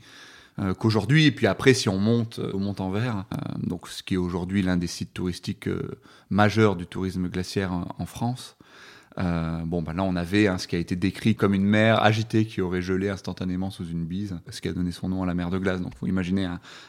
qu'aujourd'hui. 0.78 1.26
Et 1.26 1.32
puis 1.32 1.48
après, 1.48 1.74
si 1.74 1.88
on 1.88 1.98
monte 1.98 2.38
au 2.38 2.58
Mont-en-Vert, 2.58 3.24
donc 3.56 3.88
ce 3.88 4.04
qui 4.04 4.14
est 4.14 4.18
aujourd'hui 4.18 4.62
l'un 4.62 4.76
des 4.76 4.86
sites 4.86 5.12
touristiques 5.12 5.68
majeurs 6.30 6.76
du 6.76 6.86
tourisme 6.86 7.28
glaciaire 7.28 7.72
en 7.98 8.06
France, 8.06 8.56
euh, 9.18 9.60
bon, 9.64 9.82
bah 9.82 9.92
là, 9.92 10.02
on 10.02 10.16
avait 10.16 10.48
hein, 10.48 10.58
ce 10.58 10.66
qui 10.66 10.76
a 10.76 10.78
été 10.78 10.96
décrit 10.96 11.36
comme 11.36 11.54
une 11.54 11.64
mer 11.64 12.02
agitée 12.02 12.46
qui 12.46 12.60
aurait 12.60 12.82
gelé 12.82 13.08
instantanément 13.08 13.70
sous 13.70 13.88
une 13.88 14.04
bise, 14.04 14.38
ce 14.50 14.60
qui 14.60 14.68
a 14.68 14.72
donné 14.72 14.90
son 14.90 15.08
nom 15.08 15.22
à 15.22 15.26
la 15.26 15.34
mer 15.34 15.50
de 15.50 15.58
glace. 15.58 15.80
Donc, 15.80 15.94
faut 15.96 16.06
imaginer 16.06 16.48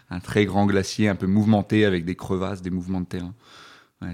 un, 0.09 0.19
très 0.19 0.45
grand 0.45 0.65
glacier 0.65 1.07
un 1.09 1.15
peu 1.15 1.27
mouvementé 1.27 1.85
avec 1.85 2.05
des 2.05 2.15
crevasses, 2.15 2.61
des 2.61 2.71
mouvements 2.71 3.01
de 3.01 3.05
terrain, 3.05 3.33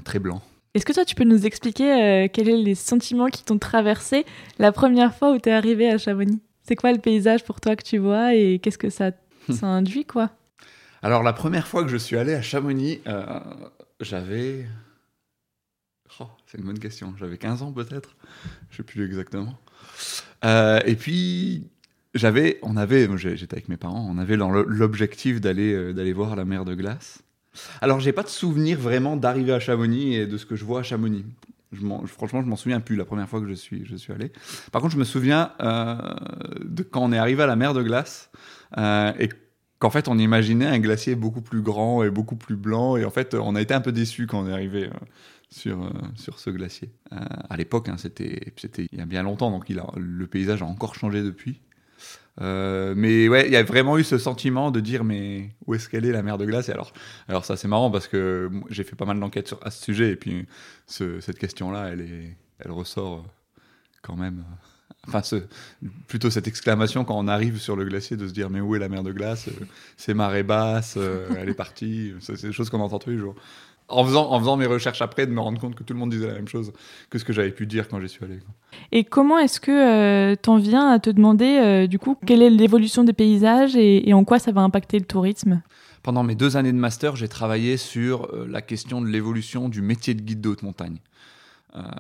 très 0.04 0.20
blanc. 0.20 0.42
Est-ce 0.74 0.86
que 0.86 0.94
toi, 0.94 1.04
tu 1.04 1.16
peux 1.16 1.26
nous 1.26 1.46
expliquer 1.46 1.92
euh, 1.92 2.28
quels 2.32 2.48
sont 2.48 2.64
les 2.64 2.76
sentiments 2.76 3.28
qui 3.28 3.44
t'ont 3.44 3.58
traversé 3.58 4.26
la 4.58 4.72
première 4.72 5.14
fois 5.14 5.34
où 5.34 5.38
tu 5.38 5.50
es 5.50 5.52
arrivé 5.52 5.90
à 5.90 5.98
Chamonix? 5.98 6.42
C'est 6.64 6.76
quoi 6.76 6.94
le 6.94 7.00
paysage 7.00 7.44
pour 7.44 7.60
toi 7.60 7.76
que 7.76 7.84
tu 7.84 7.98
vois 7.98 8.36
et 8.36 8.60
qu'est-ce 8.60 8.78
que 8.78 8.90
ça, 8.90 9.12
ça 9.50 9.68
induit, 9.68 10.06
quoi? 10.06 10.30
Alors, 11.02 11.24
la 11.24 11.34
première 11.34 11.68
fois 11.68 11.84
que 11.84 11.90
je 11.90 11.98
suis 11.98 12.16
allé 12.16 12.34
à 12.34 12.42
Chamonix, 12.42 13.02
euh, 13.08 13.40
j'avais 14.00 14.66
Oh, 16.20 16.28
c'est 16.52 16.58
une 16.58 16.66
bonne 16.66 16.80
question. 16.80 17.14
J'avais 17.18 17.38
15 17.38 17.62
ans 17.62 17.72
peut-être. 17.72 18.16
Je 18.70 18.78
sais 18.78 18.84
plus 18.84 19.06
exactement. 19.06 19.58
Euh, 20.44 20.82
et 20.86 20.96
puis, 20.96 21.68
j'avais, 22.14 22.60
on 22.62 22.76
avait, 22.76 23.08
j'étais 23.18 23.54
avec 23.54 23.70
mes 23.70 23.78
parents, 23.78 24.06
on 24.10 24.18
avait 24.18 24.36
l'objectif 24.36 25.40
d'aller 25.40 25.74
euh, 25.74 25.94
d'aller 25.94 26.12
voir 26.12 26.36
la 26.36 26.44
mer 26.44 26.66
de 26.66 26.76
glace. 26.76 27.20
Alors, 27.80 28.02
j'ai 28.02 28.12
pas 28.12 28.24
de 28.24 28.28
souvenir 28.28 28.78
vraiment 28.80 29.16
d'arriver 29.16 29.54
à 29.54 29.60
Chamonix 29.60 30.16
et 30.16 30.28
de 30.28 30.38
ce 30.38 30.46
que 30.46 30.56
je 30.56 30.66
vois 30.66 30.82
à 30.82 30.84
Chamonix. 30.84 31.26
Franchement, 32.06 32.42
je 32.42 32.48
m'en 32.48 32.58
souviens 32.58 32.82
plus 32.82 32.98
la 32.98 33.06
première 33.06 33.30
fois 33.30 33.40
que 33.40 33.48
je 33.48 33.54
suis, 33.54 33.86
je 33.86 33.96
suis 33.96 34.12
allé. 34.12 34.34
Par 34.74 34.82
contre, 34.82 34.94
je 34.94 35.00
me 35.00 35.06
souviens 35.06 35.54
euh, 35.62 35.96
de 36.66 36.84
quand 36.84 37.02
on 37.02 37.14
est 37.14 37.18
arrivé 37.18 37.44
à 37.44 37.48
la 37.48 37.56
mer 37.56 37.74
de 37.74 37.82
glace 37.82 38.30
et 38.78 39.30
qu'en 39.80 39.90
fait, 39.90 40.10
on 40.10 40.18
imaginait 40.18 40.68
un 40.68 40.80
glacier 40.80 41.16
beaucoup 41.16 41.42
plus 41.42 41.62
grand 41.62 42.04
et 42.04 42.10
beaucoup 42.10 42.36
plus 42.36 42.58
blanc. 42.58 42.98
Et 42.98 43.06
en 43.06 43.10
fait, 43.10 43.36
on 43.36 43.56
a 43.56 43.62
été 43.62 43.74
un 43.74 43.80
peu 43.80 43.94
déçus 43.94 44.28
quand 44.28 44.42
on 44.42 44.50
est 44.50 44.54
arrivé 44.54 44.90
euh, 45.52 45.60
sur, 45.60 45.92
sur 46.16 46.40
ce 46.40 46.50
glacier. 46.50 46.92
à 47.12 47.58
l'époque, 47.58 47.90
hein, 47.90 47.98
c'était 47.98 48.52
il 48.92 48.98
y 48.98 49.02
a 49.02 49.06
bien 49.06 49.24
longtemps, 49.24 49.52
donc 49.52 49.68
le 49.70 50.28
paysage 50.28 50.62
a 50.62 50.66
encore 50.66 50.96
changé 50.96 51.24
depuis. 51.24 51.62
Euh, 52.40 52.94
mais 52.96 53.28
ouais, 53.28 53.48
il 53.48 53.52
y 53.52 53.58
a 53.58 53.64
vraiment 53.64 53.98
eu 53.98 54.04
ce 54.04 54.18
sentiment 54.18 54.72
de 54.72 54.80
dire 54.80 55.04
mais 55.04 55.50
où 55.68 55.76
est-ce 55.76 55.90
qu'elle 55.90 56.06
est 56.06 56.12
la 56.12 56.24
mer 56.24 56.38
de 56.38 56.46
glace? 56.46 56.70
Et 56.70 56.72
alors, 56.72 56.94
alors 57.28 57.46
ça 57.46 57.58
c'est 57.58 57.68
marrant 57.68 57.92
parce 57.92 58.08
que 58.08 58.50
j'ai 58.70 58.84
fait 58.84 58.96
pas 58.96 59.06
mal 59.06 59.20
d'enquêtes 59.20 59.54
à 59.62 59.70
ce 59.70 59.84
sujet 59.84 60.12
et 60.12 60.16
puis 60.16 60.46
cette 60.88 61.38
question-là, 61.38 61.90
elle 61.90 62.36
elle 62.60 62.72
ressort 62.72 63.26
quand 64.02 64.16
même. 64.16 64.44
Enfin, 65.08 65.22
plutôt 66.08 66.30
cette 66.30 66.48
exclamation 66.48 67.04
quand 67.06 67.18
on 67.18 67.28
arrive 67.28 67.60
sur 67.60 67.76
le 67.76 67.86
glacier 67.86 68.18
de 68.18 68.28
se 68.28 68.34
dire 68.34 68.52
mais 68.52 68.62
où 68.62 68.76
est 68.76 68.80
la 68.80 68.88
mer 68.88 69.04
de 69.04 69.12
glace? 69.12 69.50
C'est 69.98 70.14
marée 70.14 70.44
basse, 70.44 70.96
euh, 70.98 71.28
elle 71.38 71.50
est 71.50 71.56
partie. 71.56 72.14
C'est 72.20 72.40
des 72.42 72.52
choses 72.52 72.70
qu'on 72.70 72.80
entend 72.80 73.00
tous 73.00 73.10
les 73.10 73.18
jours 73.18 73.36
en 73.92 74.06
faisant, 74.06 74.32
en 74.32 74.40
faisant 74.40 74.58
mes 74.58 74.66
recherches 74.66 75.02
après, 75.02 75.28
de 75.28 75.32
me 75.32 75.40
rendre 75.40 75.60
compte 75.60 75.76
que 75.76 75.84
tout 75.84 75.94
le 75.94 76.00
monde 76.00 76.12
disait 76.12 76.28
la 76.28 76.34
même 76.34 76.48
chose 76.48 76.72
que 77.10 77.18
ce 77.18 77.26
que 77.26 77.34
j'avais 77.34 77.52
pu 77.52 77.66
dire 77.66 77.88
quand 77.88 78.00
j'y 78.00 78.10
suis 78.10 78.24
allé. 78.24 78.40
Et 78.92 79.04
comment 79.04 79.38
est-ce 79.38 79.60
que 79.60 79.72
euh, 79.72 80.36
t'en 80.36 80.58
viens 80.58 80.90
à 80.90 81.00
te 81.00 81.10
demander, 81.10 81.60
euh, 81.60 81.88
du 81.88 82.00
coup, 82.00 82.18
quelle 82.26 82.42
est 82.42 82.50
l'évolution 82.50 83.04
des 83.04 83.14
paysages 83.14 83.76
et, 83.76 84.14
en 84.14 84.24
quoi 84.24 84.40
ça 84.40 84.52
va 84.52 84.62
impacter 84.62 85.00
le 85.00 85.06
tourisme? 85.06 85.62
Pendant 86.04 86.24
mes 86.24 86.36
deux 86.36 86.58
années 86.58 86.72
de 86.72 86.78
master, 86.78 87.16
j'ai 87.16 87.28
travaillé 87.28 87.78
sur 87.78 88.26
euh, 88.34 88.48
la 88.50 88.62
question 88.62 89.02
de 89.02 89.08
l'évolution 89.08 89.70
du 89.70 89.82
métier 89.82 90.14
de 90.14 90.22
guide 90.22 90.42
de 90.42 90.50
haute 90.50 90.64
montagne 90.64 90.98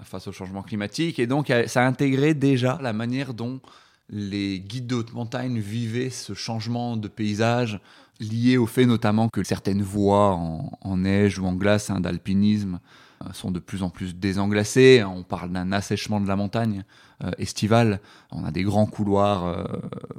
face 0.03 0.27
au 0.27 0.33
changement 0.33 0.63
climatique. 0.63 1.17
Et 1.17 1.27
donc, 1.27 1.49
ça 1.67 1.81
a 1.81 1.87
intégré 1.87 2.33
déjà 2.33 2.77
la 2.81 2.91
manière 2.91 3.33
dont 3.33 3.61
les 4.09 4.59
guides 4.59 4.87
de 4.87 4.95
haute 4.95 5.13
montagne 5.13 5.59
vivaient 5.59 6.09
ce 6.09 6.33
changement 6.33 6.97
de 6.97 7.07
paysage 7.07 7.79
lié 8.21 8.57
au 8.57 8.67
fait 8.67 8.85
notamment 8.85 9.29
que 9.29 9.43
certaines 9.43 9.81
voies 9.81 10.35
en, 10.35 10.97
neige 10.97 11.39
ou 11.39 11.45
en 11.45 11.53
glace 11.53 11.89
hein, 11.89 11.99
d'alpinisme 11.99 12.79
euh, 13.23 13.33
sont 13.33 13.51
de 13.51 13.59
plus 13.59 13.83
en 13.83 13.89
plus 13.89 14.15
désenglacées. 14.15 15.03
On 15.03 15.23
parle 15.23 15.51
d'un 15.51 15.71
assèchement 15.71 16.21
de 16.21 16.27
la 16.27 16.35
montagne 16.35 16.83
euh, 17.23 17.31
estivale. 17.37 17.99
On 18.31 18.45
a 18.45 18.51
des 18.51 18.63
grands 18.63 18.85
couloirs, 18.85 19.45
euh, 19.45 19.63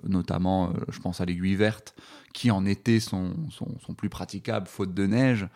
notamment, 0.04 0.72
je 0.88 0.98
pense 0.98 1.20
à 1.20 1.24
l'aiguille 1.24 1.54
verte, 1.54 1.94
qui 2.32 2.50
en 2.50 2.66
été 2.66 2.98
sont, 3.00 3.34
plus 3.96 4.08
praticables 4.08 4.66
faute 4.66 4.94
de 4.94 5.06
neige. 5.06 5.46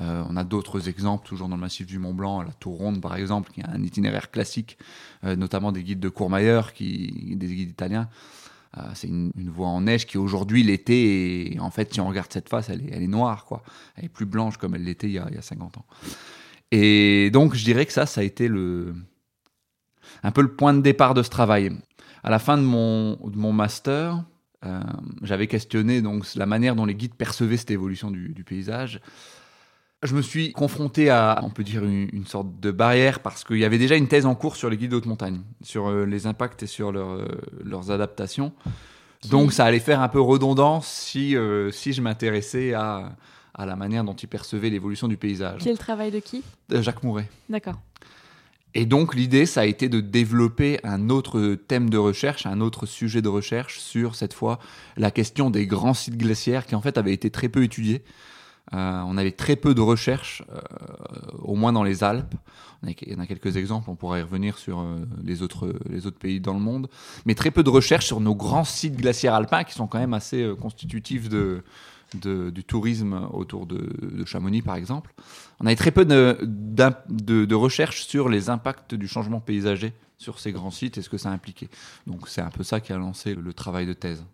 on 0.00 0.36
a 0.36 0.44
d'autres 0.44 0.88
exemples, 0.88 1.26
toujours 1.26 1.48
dans 1.48 1.56
le 1.56 1.60
massif 1.60 1.86
du 1.86 1.98
Mont 1.98 2.14
Blanc, 2.14 2.42
la 2.42 2.52
Tour 2.52 2.76
Ronde 2.76 3.00
par 3.00 3.16
exemple, 3.16 3.50
qui 3.50 3.62
a 3.62 3.70
un 3.70 3.82
itinéraire 3.82 4.30
classique, 4.30 4.78
notamment 5.24 5.72
des 5.72 5.82
guides 5.82 6.00
de 6.00 6.10
Courmayeur, 6.10 6.74
qui, 6.74 7.34
des 7.34 7.48
guides 7.48 7.70
italiens, 7.70 8.08
c'est 8.94 9.08
une, 9.08 9.32
voie 9.36 9.68
en 9.68 9.80
neige 9.80 10.06
qui 10.06 10.18
aujourd'hui 10.18 10.62
l'été, 10.62 11.56
en 11.60 11.70
fait, 11.70 11.92
si 11.92 12.00
on 12.00 12.08
regarde 12.08 12.32
cette 12.32 12.48
face, 12.48 12.68
elle 12.68 13.02
est, 13.02 13.06
noire, 13.06 13.44
quoi. 13.44 13.62
Elle 13.96 14.04
est 14.06 14.08
plus 14.08 14.26
blanche 14.26 14.56
comme 14.56 14.74
elle 14.74 14.84
l'était 14.84 15.08
il, 15.08 15.14
y 15.14 15.18
a, 15.18 15.26
il 15.30 15.34
y 15.34 15.38
a 15.38 15.42
50 15.42 15.78
ans. 15.78 15.86
Et 16.70 17.30
donc, 17.32 17.54
je 17.54 17.64
dirais 17.64 17.86
que 17.86 17.92
ça, 17.92 18.06
ça 18.06 18.20
a 18.20 18.24
été 18.24 18.46
le, 18.46 18.94
un 20.22 20.30
peu 20.30 20.42
le 20.42 20.54
point 20.54 20.74
de 20.74 20.80
départ 20.80 21.14
de 21.14 21.22
ce 21.22 21.30
travail. 21.30 21.72
À 22.22 22.30
la 22.30 22.38
fin 22.38 22.56
de 22.56 22.62
mon, 22.62 23.16
de 23.16 23.36
mon 23.36 23.52
master, 23.52 24.22
euh, 24.64 24.80
j'avais 25.22 25.46
questionné 25.46 26.02
donc 26.02 26.26
la 26.34 26.46
manière 26.46 26.74
dont 26.74 26.84
les 26.84 26.94
guides 26.94 27.14
percevaient 27.14 27.56
cette 27.56 27.70
évolution 27.70 28.10
du 28.10 28.44
paysage. 28.44 29.00
Je 30.04 30.14
me 30.14 30.22
suis 30.22 30.52
confronté 30.52 31.10
à, 31.10 31.40
on 31.42 31.50
peut 31.50 31.64
dire, 31.64 31.84
une, 31.84 32.26
sorte 32.26 32.60
de 32.60 32.70
barrière 32.70 33.18
parce 33.18 33.42
qu'il 33.42 33.58
y 33.58 33.64
avait 33.64 33.78
déjà 33.78 33.96
une 33.96 34.06
thèse 34.06 34.26
en 34.26 34.36
cours 34.36 34.54
sur 34.54 34.70
les 34.70 34.76
guides 34.76 34.94
haute 34.94 35.06
montagne, 35.06 35.40
sur 35.62 35.88
euh, 35.88 36.04
les 36.04 36.26
impacts 36.26 36.62
et 36.62 36.68
sur 36.68 36.90
euh, 36.90 37.26
leurs 37.64 37.90
adaptations. 37.90 38.52
Donc 39.28 39.52
ça 39.52 39.64
allait 39.64 39.80
faire 39.80 40.00
un 40.00 40.08
peu 40.08 40.20
redondant 40.20 40.80
si, 40.80 41.36
euh, 41.36 41.72
si 41.72 41.92
je 41.92 42.00
m'intéressais 42.00 42.74
à, 42.74 43.16
à 43.54 43.66
la 43.66 43.74
manière 43.74 44.04
dont 44.04 44.14
ils 44.14 44.28
percevaient 44.28 44.70
l'évolution 44.70 45.08
du 45.08 45.16
paysage. 45.16 45.62
Quel 45.64 45.76
travail 45.76 46.12
de 46.12 46.20
qui? 46.20 46.44
Jacques 46.70 47.02
Mouret. 47.02 47.28
D'accord. 47.48 47.80
Et 48.74 48.86
donc 48.86 49.16
l'idée, 49.16 49.46
ça 49.46 49.62
a 49.62 49.64
été 49.64 49.88
de 49.88 50.00
développer 50.00 50.78
un 50.84 51.10
autre 51.10 51.54
thème 51.54 51.90
de 51.90 51.98
recherche, 51.98 52.46
un 52.46 52.60
autre 52.60 52.86
sujet 52.86 53.22
de 53.22 53.28
recherche 53.28 53.80
sur 53.80 54.14
cette 54.14 54.34
fois 54.34 54.60
la 54.96 55.10
question 55.10 55.50
des 55.50 55.66
grands 55.66 55.94
sites 55.94 56.16
glaciaires 56.16 56.66
qui 56.66 56.76
en 56.76 56.80
fait 56.80 56.98
avaient 56.98 57.12
été 57.12 57.30
très 57.30 57.48
peu 57.48 57.64
étudiés. 57.64 58.04
Euh, 58.74 59.02
on 59.06 59.16
avait 59.16 59.32
très 59.32 59.56
peu 59.56 59.74
de 59.74 59.80
recherches, 59.80 60.42
euh, 60.52 60.60
au 61.38 61.54
moins 61.54 61.72
dans 61.72 61.82
les 61.82 62.04
Alpes. 62.04 62.34
Il 62.86 63.12
y 63.12 63.14
en 63.14 63.18
a 63.18 63.26
quelques 63.26 63.56
exemples, 63.56 63.90
on 63.90 63.96
pourra 63.96 64.18
y 64.18 64.22
revenir 64.22 64.58
sur 64.58 64.80
euh, 64.80 64.98
les, 65.24 65.42
autres, 65.42 65.72
pays 66.18 66.40
dans 66.40 66.54
le 66.54 66.60
monde. 66.60 66.88
Mais 67.26 67.34
très 67.34 67.50
peu 67.50 67.62
de 67.62 67.70
recherches 67.70 68.06
sur 68.06 68.20
nos 68.20 68.34
grands 68.34 68.64
sites 68.64 68.96
glaciaires 68.96 69.34
alpins 69.34 69.64
qui 69.64 69.74
sont 69.74 69.86
quand 69.86 69.98
même 69.98 70.14
assez 70.14 70.52
constitutifs 70.60 71.28
de, 71.28 71.62
du 72.14 72.64
tourisme 72.64 73.28
autour 73.32 73.66
de, 73.66 74.24
Chamonix, 74.26 74.62
par 74.62 74.76
exemple. 74.76 75.12
On 75.60 75.66
avait 75.66 75.76
très 75.76 75.90
peu 75.90 76.04
de, 76.04 76.38
de, 76.42 77.54
recherches 77.54 78.06
sur 78.06 78.28
les 78.28 78.50
impacts 78.50 78.94
du 78.94 79.08
changement 79.08 79.40
paysager 79.40 79.92
sur 80.18 80.38
ces 80.38 80.52
grands 80.52 80.70
sites 80.70 80.98
et 80.98 81.02
ce 81.02 81.08
que 81.08 81.18
ça 81.18 81.30
impliquait. 81.30 81.68
Donc 82.06 82.28
c'est 82.28 82.42
un 82.42 82.50
peu 82.50 82.64
ça 82.64 82.80
qui 82.80 82.92
a 82.92 82.98
lancé 82.98 83.34
le 83.34 83.52
travail 83.52 83.86
de 83.86 83.92
thèse. 83.92 84.24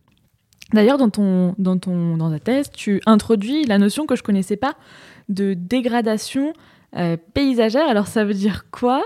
D'ailleurs, 0.73 0.99
dans, 0.99 1.11
ton, 1.11 1.55
dans, 1.59 1.79
ton, 1.79 2.17
dans 2.17 2.31
ta 2.31 2.41
thèse, 2.41 2.71
tu 2.73 3.01
introduis 3.07 3.65
la 3.65 3.79
notion 3.79 4.07
que 4.07 4.17
je 4.17 4.23
connaissais 4.23 4.57
pas 4.57 4.75
de 5.29 5.55
dégradation 5.55 6.53
euh, 6.97 7.17
paysagère. 7.35 7.89
Alors, 7.89 8.07
ça 8.07 8.25
veut 8.25 8.35
dire 8.35 8.67
quoi? 8.71 9.05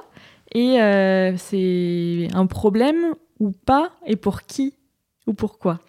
Et 0.55 0.81
euh, 0.81 1.37
c'est 1.37 2.29
un 2.33 2.47
problème 2.47 3.15
ou 3.41 3.51
pas? 3.51 3.91
Et 4.07 4.17
pour 4.17 4.43
qui? 4.43 4.75
Ou 5.27 5.35
pourquoi 5.35 5.81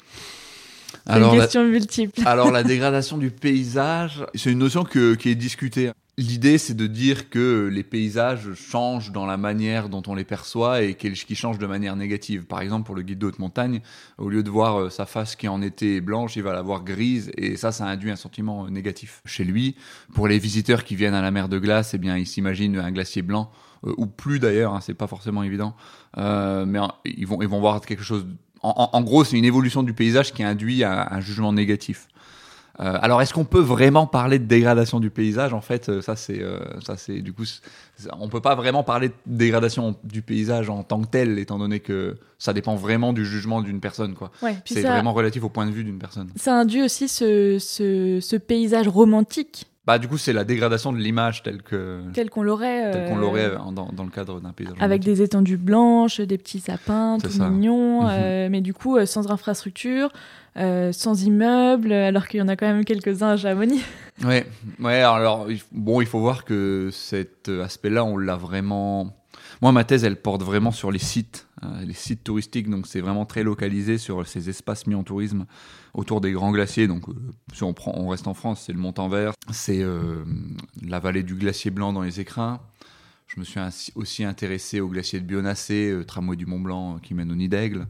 c'est 1.08 1.20
une 1.20 1.40
question 1.40 1.64
multiple. 1.64 2.22
Alors, 2.26 2.52
la 2.52 2.64
dégradation 2.64 3.18
du 3.18 3.32
paysage, 3.32 4.26
c'est 4.36 4.52
une 4.52 4.60
notion 4.60 4.84
que, 4.84 5.16
qui 5.16 5.30
est 5.30 5.36
discutée. 5.36 5.92
L'idée, 6.20 6.58
c'est 6.58 6.74
de 6.74 6.86
dire 6.86 7.30
que 7.30 7.70
les 7.72 7.82
paysages 7.82 8.54
changent 8.54 9.14
dans 9.14 9.26
la 9.26 9.38
manière 9.38 9.88
dont 9.88 10.04
on 10.06 10.16
les 10.16 10.26
perçoit 10.26 10.82
et 10.82 10.96
qu'ils 10.96 11.16
changent 11.16 11.60
de 11.60 11.66
manière 11.66 11.96
négative. 11.96 12.46
Par 12.46 12.60
exemple, 12.60 12.86
pour 12.86 12.94
le 12.94 13.04
guide 13.04 13.20
de 13.20 13.28
haute 13.28 13.40
montagne, 13.40 13.80
au 14.18 14.28
lieu 14.28 14.44
de 14.44 14.50
voir 14.50 14.82
euh, 14.82 14.90
sa 14.90 15.06
face 15.06 15.38
qui 15.38 15.48
en 15.48 15.62
été 15.62 16.02
blanche, 16.02 16.36
il 16.36 16.44
va 16.44 16.52
la 16.52 16.62
voir 16.62 16.84
grise 16.84 17.32
et 17.38 17.56
ça, 17.56 17.72
ça 17.72 17.86
induit 17.86 18.12
un 18.12 18.18
sentiment 18.18 18.66
euh, 18.66 18.70
négatif 18.70 19.22
chez 19.24 19.46
lui. 19.46 19.78
Pour 20.14 20.28
les 20.28 20.40
visiteurs 20.40 20.84
qui 20.84 20.98
viennent 20.98 21.14
à 21.14 21.22
la 21.22 21.32
mer 21.32 21.48
de 21.48 21.58
glace, 21.58 21.94
eh 21.94 21.98
bien, 21.98 22.18
ils 22.18 22.28
s'imaginent 22.28 22.78
un 22.80 22.92
glacier 22.92 23.22
blanc 23.22 23.50
euh, 23.86 23.94
ou 23.96 24.06
plus 24.06 24.40
d'ailleurs, 24.40 24.74
hein, 24.74 24.82
c'est 24.82 24.96
pas 24.96 25.08
forcément 25.08 25.42
évident, 25.42 25.74
mais 26.18 26.80
ils 27.06 27.28
vont 27.28 27.42
ils 27.42 27.48
vont 27.48 27.62
voir 27.62 27.80
quelque 27.80 28.04
chose. 28.04 28.28
En, 28.62 29.02
gros, 29.04 29.24
c'est 29.24 29.38
une 29.38 29.46
évolution 29.46 29.84
du 29.84 29.94
paysage 29.94 30.34
qui 30.34 30.44
induit 30.44 30.84
un 30.84 31.22
jugement 31.22 31.54
négatif. 31.54 32.10
Euh, 32.80 32.98
alors, 33.02 33.22
est-ce 33.22 33.34
qu'on 33.34 33.46
peut 33.46 33.60
vraiment 33.60 34.08
parler 34.08 34.40
de 34.40 34.46
dégradation 34.46 35.00
du 35.00 35.10
paysage? 35.10 35.54
En 35.54 35.60
fait, 35.62 35.90
euh, 35.90 36.02
ça 36.02 36.16
c'est, 36.16 36.42
euh, 36.42 36.60
ça 36.86 36.96
c'est 36.96 37.20
du 37.22 37.34
coup, 37.34 37.44
on 38.20 38.30
peut 38.30 38.40
pas 38.40 38.56
vraiment 38.56 38.84
parler 38.84 39.10
de 39.10 39.14
dégradation 39.26 39.96
du 40.04 40.22
paysage 40.22 40.70
en 40.70 40.84
tant 40.84 41.02
que 41.02 41.08
tel, 41.08 41.40
étant 41.40 41.58
donné 41.58 41.82
que 41.82 42.16
ça 42.38 42.54
dépend 42.54 42.76
vraiment 42.76 43.12
du 43.12 43.26
jugement 43.26 43.62
d'une 43.62 43.82
personne, 43.82 44.14
quoi. 44.14 44.32
c'est 44.66 44.82
vraiment 44.82 45.14
relatif 45.14 45.44
au 45.44 45.50
point 45.50 45.66
de 45.66 45.72
vue 45.72 45.84
d'une 45.84 46.00
personne. 46.00 46.30
Ça 46.38 46.54
induit 46.56 46.82
aussi 46.82 47.10
ce, 47.10 47.58
ce, 47.60 48.36
paysage 48.38 48.88
romantique. 48.88 49.66
Bah, 49.90 49.98
du 49.98 50.08
coup, 50.08 50.20
c'est 50.20 50.34
la 50.34 50.44
dégradation 50.44 50.94
de 50.94 51.00
l'image 51.00 51.42
telle 51.42 51.64
que 51.64 52.02
telle 52.14 52.30
qu'on 52.30 52.44
l'aurait 52.44 52.92
telle 52.92 53.10
qu'on 53.10 53.18
l'aurait 53.18 53.50
dans, 53.72 53.90
dans, 53.92 54.04
le 54.04 54.12
cadre 54.12 54.40
d'un 54.40 54.52
paysage 54.52 54.76
avec 54.80 55.02
des 55.02 55.24
étendues 55.24 55.58
blanches, 55.58 56.22
des 56.22 56.38
petits 56.38 56.60
sapins, 56.60 57.18
tout 57.18 57.44
mignons, 57.44 58.04
mhm. 58.04 58.52
mais 58.52 58.62
du 58.62 58.76
coup 58.76 59.04
sans 59.08 59.32
infrastructure, 59.32 60.12
euh, 60.58 60.92
sans 60.92 61.24
immeuble, 61.24 61.92
alors 61.92 62.28
qu'il 62.28 62.40
y 62.40 62.44
en 62.44 62.48
a 62.50 62.56
quand 62.56 62.68
même 62.68 62.86
quelques-uns 62.86 63.30
à 63.30 63.38
Chamonix. 63.38 63.82
Ouais, 64.26 64.46
ouais. 64.82 65.02
Alors 65.02 65.48
bon, 65.72 66.02
il 66.02 66.06
faut 66.06 66.20
voir 66.20 66.44
que 66.44 66.90
cet 66.92 67.48
aspect-là, 67.48 68.04
on 68.04 68.18
l'a 68.18 68.36
vraiment. 68.36 69.16
Moi, 69.62 69.72
ma 69.72 69.84
thèse, 69.84 70.04
elle 70.04 70.22
porte 70.22 70.42
vraiment 70.42 70.72
sur 70.72 70.92
les 70.92 71.00
sites, 71.00 71.48
euh, 71.64 71.82
les 71.82 71.94
sites 71.94 72.24
touristiques. 72.24 72.70
Donc, 72.70 72.88
c'est 72.88 73.02
vraiment 73.02 73.26
très 73.26 73.44
localisé 73.44 73.98
sur 73.98 74.26
ces 74.26 74.50
espaces 74.50 74.88
mis 74.88 74.96
en 74.96 75.04
tourisme 75.04 75.46
autour 75.94 76.22
des 76.22 76.32
grands 76.32 76.52
glaciers. 76.52 76.88
Donc, 76.88 77.10
euh, 77.10 77.14
si 77.54 77.64
on 77.64 77.74
prend, 77.74 77.94
on 77.96 78.08
reste 78.08 78.28
en 78.28 78.34
France, 78.34 78.64
c'est 78.66 78.74
le 78.74 78.80
Mont-en-Vert, 78.80 79.34
c'est 79.52 79.84
la 80.82 81.00
vallée 81.00 81.24
du 81.24 81.36
glacier 81.36 81.72
blanc 81.72 81.94
dans 81.94 82.02
les 82.02 82.20
Écrins. 82.20 82.60
Je 83.28 83.40
me 83.40 83.46
suis 83.46 83.60
aussi 83.96 84.24
intéressé 84.24 84.80
au 84.80 84.88
glacier 84.88 85.20
de 85.20 85.26
Bionacé, 85.26 85.96
tramway 86.08 86.36
du 86.36 86.48
Mont 86.48 86.60
Blanc 86.60 86.98
qui 86.98 87.14
mène 87.14 87.32
au 87.32 87.36
Nid 87.36 87.50
d'Aigle. 87.50 87.88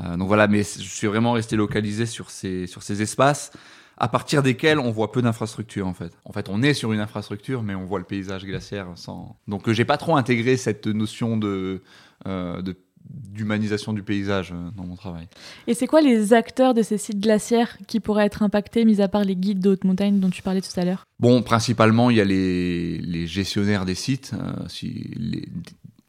Euh, 0.00 0.16
donc 0.16 0.28
voilà, 0.28 0.46
mais 0.46 0.58
je 0.62 0.82
suis 0.82 1.06
vraiment 1.06 1.32
resté 1.32 1.56
localisé 1.56 2.06
sur 2.06 2.30
ces, 2.30 2.66
sur 2.66 2.82
ces 2.82 3.02
espaces 3.02 3.52
à 3.96 4.08
partir 4.08 4.42
desquels 4.42 4.78
on 4.78 4.90
voit 4.90 5.12
peu 5.12 5.22
d'infrastructures 5.22 5.86
en 5.86 5.94
fait. 5.94 6.12
En 6.24 6.32
fait, 6.32 6.48
on 6.48 6.62
est 6.62 6.74
sur 6.74 6.92
une 6.92 7.00
infrastructure, 7.00 7.62
mais 7.62 7.74
on 7.74 7.84
voit 7.84 7.98
le 7.98 8.04
paysage 8.04 8.44
glaciaire 8.44 8.88
sans. 8.94 9.36
Donc, 9.48 9.68
euh, 9.68 9.72
j'ai 9.72 9.84
pas 9.84 9.96
trop 9.96 10.16
intégré 10.16 10.56
cette 10.56 10.86
notion 10.86 11.36
de, 11.36 11.82
euh, 12.26 12.62
de 12.62 12.76
d'humanisation 13.10 13.92
du 13.92 14.02
paysage 14.02 14.52
euh, 14.52 14.70
dans 14.76 14.84
mon 14.84 14.96
travail. 14.96 15.28
Et 15.66 15.74
c'est 15.74 15.86
quoi 15.86 16.00
les 16.00 16.32
acteurs 16.32 16.74
de 16.74 16.82
ces 16.82 16.98
sites 16.98 17.20
glaciaires 17.20 17.76
qui 17.86 18.00
pourraient 18.00 18.26
être 18.26 18.42
impactés, 18.42 18.84
mis 18.84 19.00
à 19.00 19.08
part 19.08 19.24
les 19.24 19.36
guides 19.36 19.60
de 19.60 19.70
haute 19.70 19.84
montagne 19.84 20.18
dont 20.20 20.30
tu 20.30 20.42
parlais 20.42 20.60
tout 20.60 20.78
à 20.78 20.84
l'heure? 20.84 21.04
Bon, 21.20 21.42
principalement, 21.42 22.10
il 22.10 22.16
y 22.16 22.20
a 22.20 22.24
les, 22.24 22.98
les 22.98 23.26
gestionnaires 23.26 23.84
des 23.84 23.94
sites. 23.94 24.32
Euh, 24.34 24.64
si 24.68 25.10
les, 25.16 25.48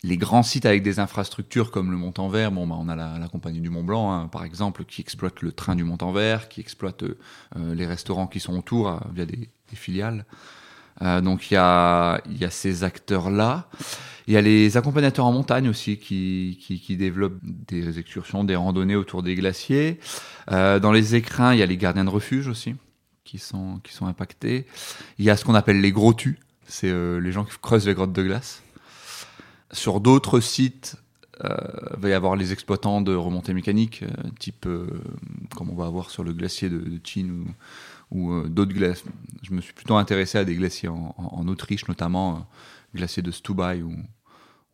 les, 0.08 0.18
grands 0.18 0.44
sites 0.44 0.66
avec 0.66 0.84
des 0.84 1.00
infrastructures 1.00 1.72
comme 1.72 1.92
le 1.92 1.98
Mont-en-Vert, 1.98 2.52
bon, 2.52 2.68
bah, 2.68 2.76
on 2.80 2.90
a 2.90 2.96
la, 2.96 3.28
compagnie 3.32 3.62
du 3.62 3.70
Mont 3.70 3.84
Blanc, 3.84 4.12
hein, 4.12 4.28
par 4.28 4.44
exemple, 4.44 4.86
qui 4.86 5.02
exploite 5.02 5.42
le 5.42 5.52
train 5.52 5.76
du 5.76 5.84
Mont-en-Vert, 5.84 6.50
qui 6.50 6.62
exploite 6.62 7.04
euh, 7.04 7.76
les 7.76 7.86
restaurants 7.86 8.28
qui 8.28 8.40
sont 8.40 8.58
autour 8.58 8.90
euh, 8.90 8.98
via 9.14 9.26
des, 9.26 9.50
filiales. 9.74 10.26
Euh, 11.02 11.22
donc 11.22 11.52
il 11.52 11.56
y 11.56 11.58
a, 11.58 12.22
ces 12.50 12.84
acteurs-là. 12.84 13.70
Il 14.28 14.34
y 14.34 14.38
a 14.38 14.42
les 14.42 14.76
accompagnateurs 14.76 15.26
en 15.26 15.32
montagne 15.32 15.70
aussi 15.70 15.98
qui, 15.98 16.58
qui, 16.60 16.98
développent 16.98 17.40
des 17.44 18.00
excursions, 18.00 18.44
des 18.44 18.56
randonnées 18.56 18.96
autour 18.96 19.24
des 19.24 19.36
glaciers. 19.36 20.00
Euh, 20.52 20.80
dans 20.80 20.92
les 20.92 21.16
écrins, 21.16 21.54
il 21.54 21.60
y 21.60 21.64
a 21.64 21.66
les 21.66 21.78
gardiens 21.78 22.04
de 22.04 22.10
refuge 22.10 22.48
aussi 22.48 22.76
qui 23.24 23.38
sont, 23.38 23.80
qui 23.84 23.94
sont 23.94 24.06
impactés. 24.06 24.66
Il 25.18 25.26
y 25.26 25.30
a 25.30 25.38
ce 25.38 25.46
qu'on 25.46 25.56
appelle 25.56 25.80
les 25.80 25.92
gros 25.92 26.14
tus, 26.14 26.40
c'est 26.66 26.90
euh, 26.90 27.20
les 27.20 27.32
gens 27.32 27.46
qui 27.46 27.56
creusent 27.62 27.88
les 27.88 27.94
grottes 27.94 28.14
de 28.14 28.24
glace. 28.24 28.64
Sur 29.72 30.00
d'autres 30.00 30.40
sites, 30.40 30.96
euh, 31.44 31.56
il 31.96 32.02
va 32.02 32.10
y 32.10 32.14
avoir 32.14 32.36
les 32.36 32.54
exploitants 32.54 33.02
de 33.02 33.14
remontées 33.14 33.54
mécaniques, 33.54 34.04
euh, 34.04 34.30
type 34.40 34.66
euh, 34.66 34.88
comme 35.56 35.70
on 35.70 35.76
va 35.76 35.86
avoir 35.86 36.10
sur 36.10 36.24
le 36.24 36.34
glacier 36.34 36.70
de, 36.70 36.78
de 36.78 37.00
Chin 37.04 37.46
ou, 38.12 38.32
euh, 38.32 38.48
d'autres 38.48 38.74
glaces. 38.74 39.04
Je 39.44 39.54
me 39.54 39.62
suis 39.62 39.74
plutôt 39.74 39.96
intéressé 39.96 40.38
à 40.38 40.46
des 40.46 40.56
glaciers 40.56 40.90
en, 40.90 41.48
Autriche, 41.48 41.88
notamment 41.88 42.36
euh, 42.36 42.40
glacier 42.96 43.22
de 43.22 43.32
Stubai, 43.32 43.82
où, 43.82 43.94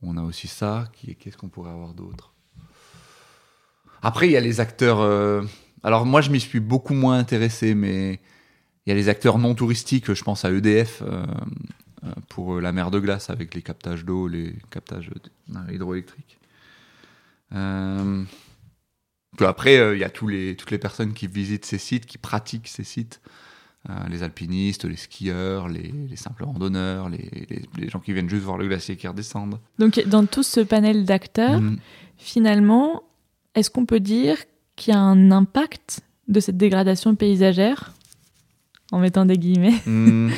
on 0.05 0.17
a 0.17 0.21
aussi 0.21 0.47
ça. 0.47 0.89
Qu'est-ce 1.19 1.37
qu'on 1.37 1.47
pourrait 1.47 1.71
avoir 1.71 1.93
d'autre? 1.93 2.33
Après, 4.01 4.27
il 4.27 4.31
y 4.31 4.37
a 4.37 4.41
les 4.41 4.59
acteurs. 4.59 4.99
Euh, 4.99 5.43
alors 5.81 6.05
moi, 6.05 6.19
je 6.19 6.29
m'y 6.29 6.41
suis 6.41 6.59
beaucoup 6.59 6.93
moins 6.93 7.17
intéressé, 7.17 7.73
mais 7.73 8.19
il 8.85 8.89
y 8.89 8.91
a 8.91 8.95
les 8.95 9.07
acteurs 9.07 9.37
non 9.37 9.55
touristiques. 9.55 10.13
Je 10.13 10.23
pense 10.23 10.43
à 10.43 10.51
EDF 10.51 11.01
euh, 11.03 11.25
pour 12.33 12.59
la 12.59 12.71
mer 12.71 12.89
de 12.89 12.99
glace 12.99 13.29
avec 13.29 13.53
les 13.53 13.61
captages 13.61 14.05
d'eau, 14.05 14.27
les 14.27 14.55
captages 14.71 15.11
hydroélectriques. 15.71 16.39
Euh, 17.53 18.23
après, 19.39 19.75
il 19.75 19.79
euh, 19.79 19.97
y 19.97 20.03
a 20.03 20.09
tous 20.09 20.27
les, 20.27 20.55
toutes 20.55 20.71
les 20.71 20.79
personnes 20.79 21.13
qui 21.13 21.27
visitent 21.27 21.65
ces 21.65 21.77
sites, 21.77 22.07
qui 22.07 22.17
pratiquent 22.17 22.67
ces 22.67 22.83
sites. 22.83 23.21
Euh, 23.87 23.93
les 24.09 24.23
alpinistes, 24.23 24.85
les 24.85 24.95
skieurs, 24.95 25.67
les, 25.67 25.93
les 26.09 26.15
simples 26.15 26.43
randonneurs, 26.43 27.07
les, 27.07 27.29
les, 27.49 27.61
les, 27.77 27.89
gens 27.89 27.99
qui 27.99 28.13
viennent 28.13 28.29
juste 28.29 28.45
voir 28.45 28.57
le 28.57 28.67
glacier 28.67 28.95
qui 28.95 29.07
redescendent. 29.07 29.59
Donc 29.77 30.01
dans 30.07 30.25
tout 30.25 30.41
ce 30.41 30.61
panel 30.61 31.05
d'acteurs, 31.05 31.61
mmh. 31.61 31.77
finalement, 32.17 33.03
est-ce 33.53 33.69
qu'on 33.69 33.85
peut 33.85 33.99
dire 33.99 34.37
qu'il 34.75 34.91
y 34.91 34.97
a 34.97 34.99
un 34.99 35.29
impact 35.29 36.01
de 36.29 36.39
cette 36.39 36.57
dégradation 36.57 37.13
paysagère? 37.13 37.93
En 38.91 38.99
mettant 38.99 39.25
des 39.25 39.37
guillemets 39.37 39.81
mmh. 39.85 40.29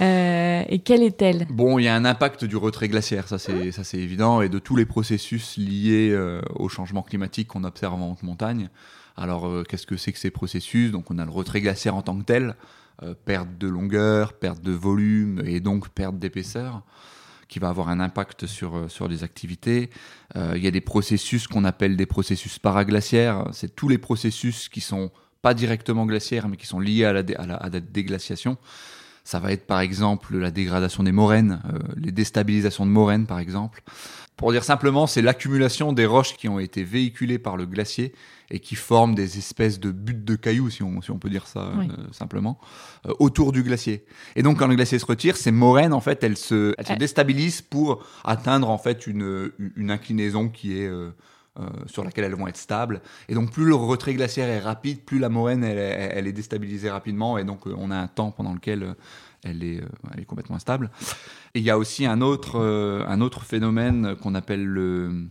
Euh, 0.00 0.64
Et 0.68 0.78
quelle 0.80 1.02
est-elle? 1.02 1.46
Bon, 1.50 1.78
il 1.78 1.84
y 1.84 1.88
a 1.88 1.94
un 1.94 2.04
impact 2.04 2.44
du 2.44 2.56
retrait 2.56 2.88
glaciaire, 2.88 3.28
ça 3.28 3.38
c'est 3.38 3.72
ça 3.72 3.84
c'est 3.84 3.98
évident, 3.98 4.42
et 4.42 4.48
de 4.48 4.58
tous 4.58 4.76
les 4.76 4.86
processus 4.86 5.56
liés 5.56 6.10
euh, 6.10 6.40
au 6.54 6.68
changement 6.68 7.02
climatique 7.02 7.48
qu'on 7.48 7.64
observe 7.64 7.94
en 7.94 8.12
haute 8.12 8.22
montagne. 8.22 8.68
Alors, 9.16 9.46
euh, 9.46 9.64
qu'est-ce 9.68 9.86
que 9.86 9.96
c'est 9.96 10.12
que 10.12 10.18
ces 10.18 10.30
processus? 10.30 10.90
Donc, 10.90 11.10
on 11.10 11.18
a 11.18 11.24
le 11.24 11.30
retrait 11.30 11.60
glaciaire 11.60 11.94
en 11.94 12.02
tant 12.02 12.18
que 12.18 12.24
tel, 12.24 12.56
perte 13.26 13.58
de 13.58 13.68
longueur, 13.68 14.32
perte 14.32 14.62
de 14.62 14.72
volume 14.72 15.42
et 15.44 15.60
donc 15.60 15.90
perte 15.90 16.18
d'épaisseur, 16.18 16.82
qui 17.46 17.58
va 17.58 17.68
avoir 17.68 17.90
un 17.90 18.00
impact 18.00 18.46
sur, 18.46 18.90
sur 18.90 19.06
les 19.06 19.22
activités. 19.22 19.90
Il 20.34 20.64
y 20.64 20.66
a 20.66 20.70
des 20.70 20.80
processus 20.80 21.46
qu'on 21.46 21.64
appelle 21.64 21.98
des 21.98 22.06
processus 22.06 22.58
paraglaciaires. 22.58 23.48
C'est 23.52 23.76
tous 23.76 23.90
les 23.90 23.98
processus 23.98 24.70
qui 24.70 24.80
sont 24.80 25.10
pas 25.42 25.52
directement 25.52 26.06
glaciaires, 26.06 26.48
mais 26.48 26.56
qui 26.56 26.66
sont 26.66 26.80
liés 26.80 27.04
à 27.04 27.12
la 27.12 27.80
déglaciation. 27.80 28.56
Ça 29.26 29.40
va 29.40 29.50
être 29.50 29.66
par 29.66 29.80
exemple 29.80 30.36
la 30.36 30.52
dégradation 30.52 31.02
des 31.02 31.10
moraines, 31.10 31.60
euh, 31.68 31.78
les 31.96 32.12
déstabilisations 32.12 32.86
de 32.86 32.92
moraines 32.92 33.26
par 33.26 33.40
exemple. 33.40 33.82
Pour 34.36 34.52
dire 34.52 34.62
simplement, 34.62 35.08
c'est 35.08 35.20
l'accumulation 35.20 35.92
des 35.92 36.06
roches 36.06 36.36
qui 36.36 36.48
ont 36.48 36.60
été 36.60 36.84
véhiculées 36.84 37.40
par 37.40 37.56
le 37.56 37.66
glacier 37.66 38.12
et 38.50 38.60
qui 38.60 38.76
forment 38.76 39.16
des 39.16 39.36
espèces 39.38 39.80
de 39.80 39.90
buttes 39.90 40.24
de 40.24 40.36
cailloux, 40.36 40.70
si 40.70 40.84
on, 40.84 41.02
si 41.02 41.10
on 41.10 41.18
peut 41.18 41.28
dire 41.28 41.48
ça 41.48 41.72
oui. 41.76 41.88
euh, 41.90 42.12
simplement, 42.12 42.60
euh, 43.06 43.14
autour 43.18 43.50
du 43.50 43.64
glacier. 43.64 44.04
Et 44.36 44.44
donc, 44.44 44.60
quand 44.60 44.68
le 44.68 44.76
glacier 44.76 45.00
se 45.00 45.06
retire, 45.06 45.36
ces 45.36 45.50
moraines, 45.50 45.92
en 45.92 46.00
fait, 46.00 46.22
elles 46.22 46.36
se, 46.36 46.72
elles 46.78 46.86
se 46.86 46.92
déstabilisent 46.92 47.62
pour 47.62 48.06
atteindre 48.22 48.70
en 48.70 48.78
fait 48.78 49.08
une, 49.08 49.50
une 49.74 49.90
inclinaison 49.90 50.48
qui 50.48 50.78
est 50.78 50.86
euh, 50.86 51.08
euh, 51.08 51.10
sur 51.86 52.04
laquelle 52.04 52.24
elles 52.24 52.34
vont 52.34 52.48
être 52.48 52.56
stables. 52.56 53.00
Et 53.28 53.34
donc, 53.34 53.50
plus 53.50 53.64
le 53.64 53.74
retrait 53.74 54.14
glaciaire 54.14 54.48
est 54.48 54.60
rapide, 54.60 55.02
plus 55.04 55.18
la 55.18 55.28
moraine 55.28 55.64
elle, 55.64 56.26
est 56.26 56.32
déstabilisée 56.32 56.90
rapidement, 56.90 57.38
et 57.38 57.44
donc 57.44 57.66
euh, 57.66 57.74
on 57.78 57.90
a 57.90 57.96
un 57.96 58.08
temps 58.08 58.30
pendant 58.30 58.52
lequel 58.52 58.82
euh, 58.82 58.94
elle 59.44 59.62
est, 59.62 60.24
complètement 60.26 60.56
instable. 60.56 60.90
Il 61.54 61.62
y 61.62 61.70
a 61.70 61.78
aussi 61.78 62.04
un 62.04 62.20
autre, 62.20 62.58
un 62.60 63.20
autre 63.20 63.44
phénomène 63.44 64.16
qu'on 64.16 64.34
appelle 64.34 64.64
le 64.64 65.28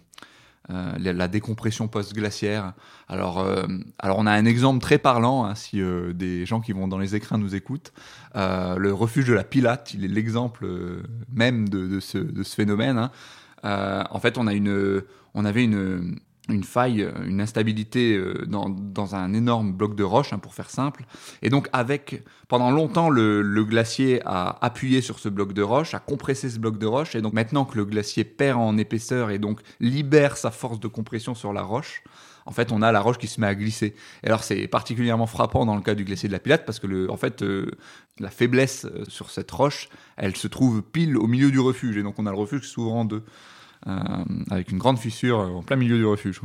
euh, 0.72 0.94
la 0.98 1.28
décompression 1.28 1.88
post-glaciaire. 1.88 2.74
Alors, 3.08 3.40
euh, 3.40 3.68
alors, 4.00 4.18
on 4.18 4.26
a 4.26 4.32
un 4.32 4.46
exemple 4.46 4.80
très 4.80 4.98
parlant, 4.98 5.46
hein, 5.46 5.54
si 5.54 5.80
euh, 5.80 6.12
des 6.12 6.48
gens 6.48 6.60
qui 6.60 6.72
vont 6.72 6.88
dans 6.88 6.98
les 6.98 7.16
écrins 7.16 7.38
nous 7.38 7.54
écoutent. 7.54 7.94
Euh, 8.36 8.76
le 8.78 8.92
refuge 8.92 9.28
de 9.28 9.34
la 9.34 9.44
Pilate, 9.44 9.94
il 9.94 10.04
est 10.04 10.08
l'exemple 10.08 10.66
même 11.32 11.70
de, 11.70 11.86
de, 11.86 12.00
ce, 12.00 12.18
de, 12.18 12.42
ce, 12.42 12.56
phénomène. 12.56 12.98
Hein. 12.98 13.12
En 13.65 14.19
fait, 14.19 14.38
on, 14.38 14.47
avait 14.47 15.63
une, 15.63 16.19
faille, 16.63 17.10
une 17.25 17.41
instabilité 17.41 18.21
dans, 18.47 18.69
dans, 18.69 19.15
un 19.15 19.34
énorme 19.34 19.73
bloc 19.73 19.95
de 19.95 20.04
roche, 20.04 20.34
hein, 20.34 20.39
pour 20.39 20.54
faire 20.54 20.69
simple. 20.69 21.06
Et 21.41 21.49
donc, 21.49 21.69
pendant 22.47 22.71
longtemps, 22.71 23.10
le, 23.10 23.63
glacier 23.63 24.21
a 24.25 24.58
appuyé 24.63 25.01
sur 25.01 25.19
ce 25.19 25.30
bloc 25.30 25.54
de 25.54 25.62
roche, 25.62 25.93
a 25.93 25.99
compressé 25.99 26.49
ce 26.49 26.60
bloc 26.60 26.78
de 26.78 26.86
roche. 26.86 27.15
Et 27.15 27.21
donc, 27.21 27.34
maintenant 27.34 27.65
que 27.65 27.78
le 27.78 27.86
glacier 27.86 28.23
perd 28.23 28.60
en 28.60 28.78
épaisseur 28.78 29.32
et 29.32 29.39
donc 29.39 29.62
libère 29.80 30.38
sa 30.38 30.51
force 30.51 30.80
de 30.80 30.88
compression 30.88 31.34
sur 31.36 31.54
la 31.54 31.63
roche, 31.63 32.04
en 32.45 32.51
fait, 32.51 32.71
on 32.71 32.82
a 32.82 32.91
la 32.91 33.01
roche 33.01 33.17
qui 33.17 33.28
se 33.28 33.41
met 33.41 33.47
à 33.47 33.56
glisser. 33.56 33.95
Et 34.23 34.28
alors, 34.28 34.43
c'est 34.43 34.67
particulièrement 34.67 35.25
frappant 35.25 35.65
dans 35.65 35.75
le 35.75 35.82
cas 35.82 35.95
du 35.95 36.04
glacier 36.04 36.30
de 36.30 36.34
la 36.34 36.39
Pilate 36.39 36.65
parce 36.65 36.80
que, 36.80 37.10
en 37.10 37.17
fait, 37.17 37.41
euh, 37.41 37.71
la 38.19 38.30
faiblesse 38.30 38.86
sur 39.08 39.32
cette 39.32 39.49
roche, 39.49 39.89
elle 40.15 40.36
se 40.36 40.47
trouve 40.47 40.84
pile 40.84 41.17
au 41.17 41.25
milieu 41.25 41.49
du 41.49 41.60
refuge. 41.60 41.97
Et 41.97 42.04
donc, 42.04 42.19
on 42.19 42.28
a 42.28 42.32
le 42.32 42.38
refuge 42.38 42.69
s'ouvrant 42.69 43.01
en 43.01 43.06
deux. 43.06 43.23
Euh, 43.88 44.00
avec 44.50 44.71
une 44.71 44.80
grande 44.80 44.98
fissure 44.98 45.38
en 45.38 45.62
plein 45.62 45.76
milieu 45.76 45.98
du 45.98 46.06
refuge. 46.06 46.41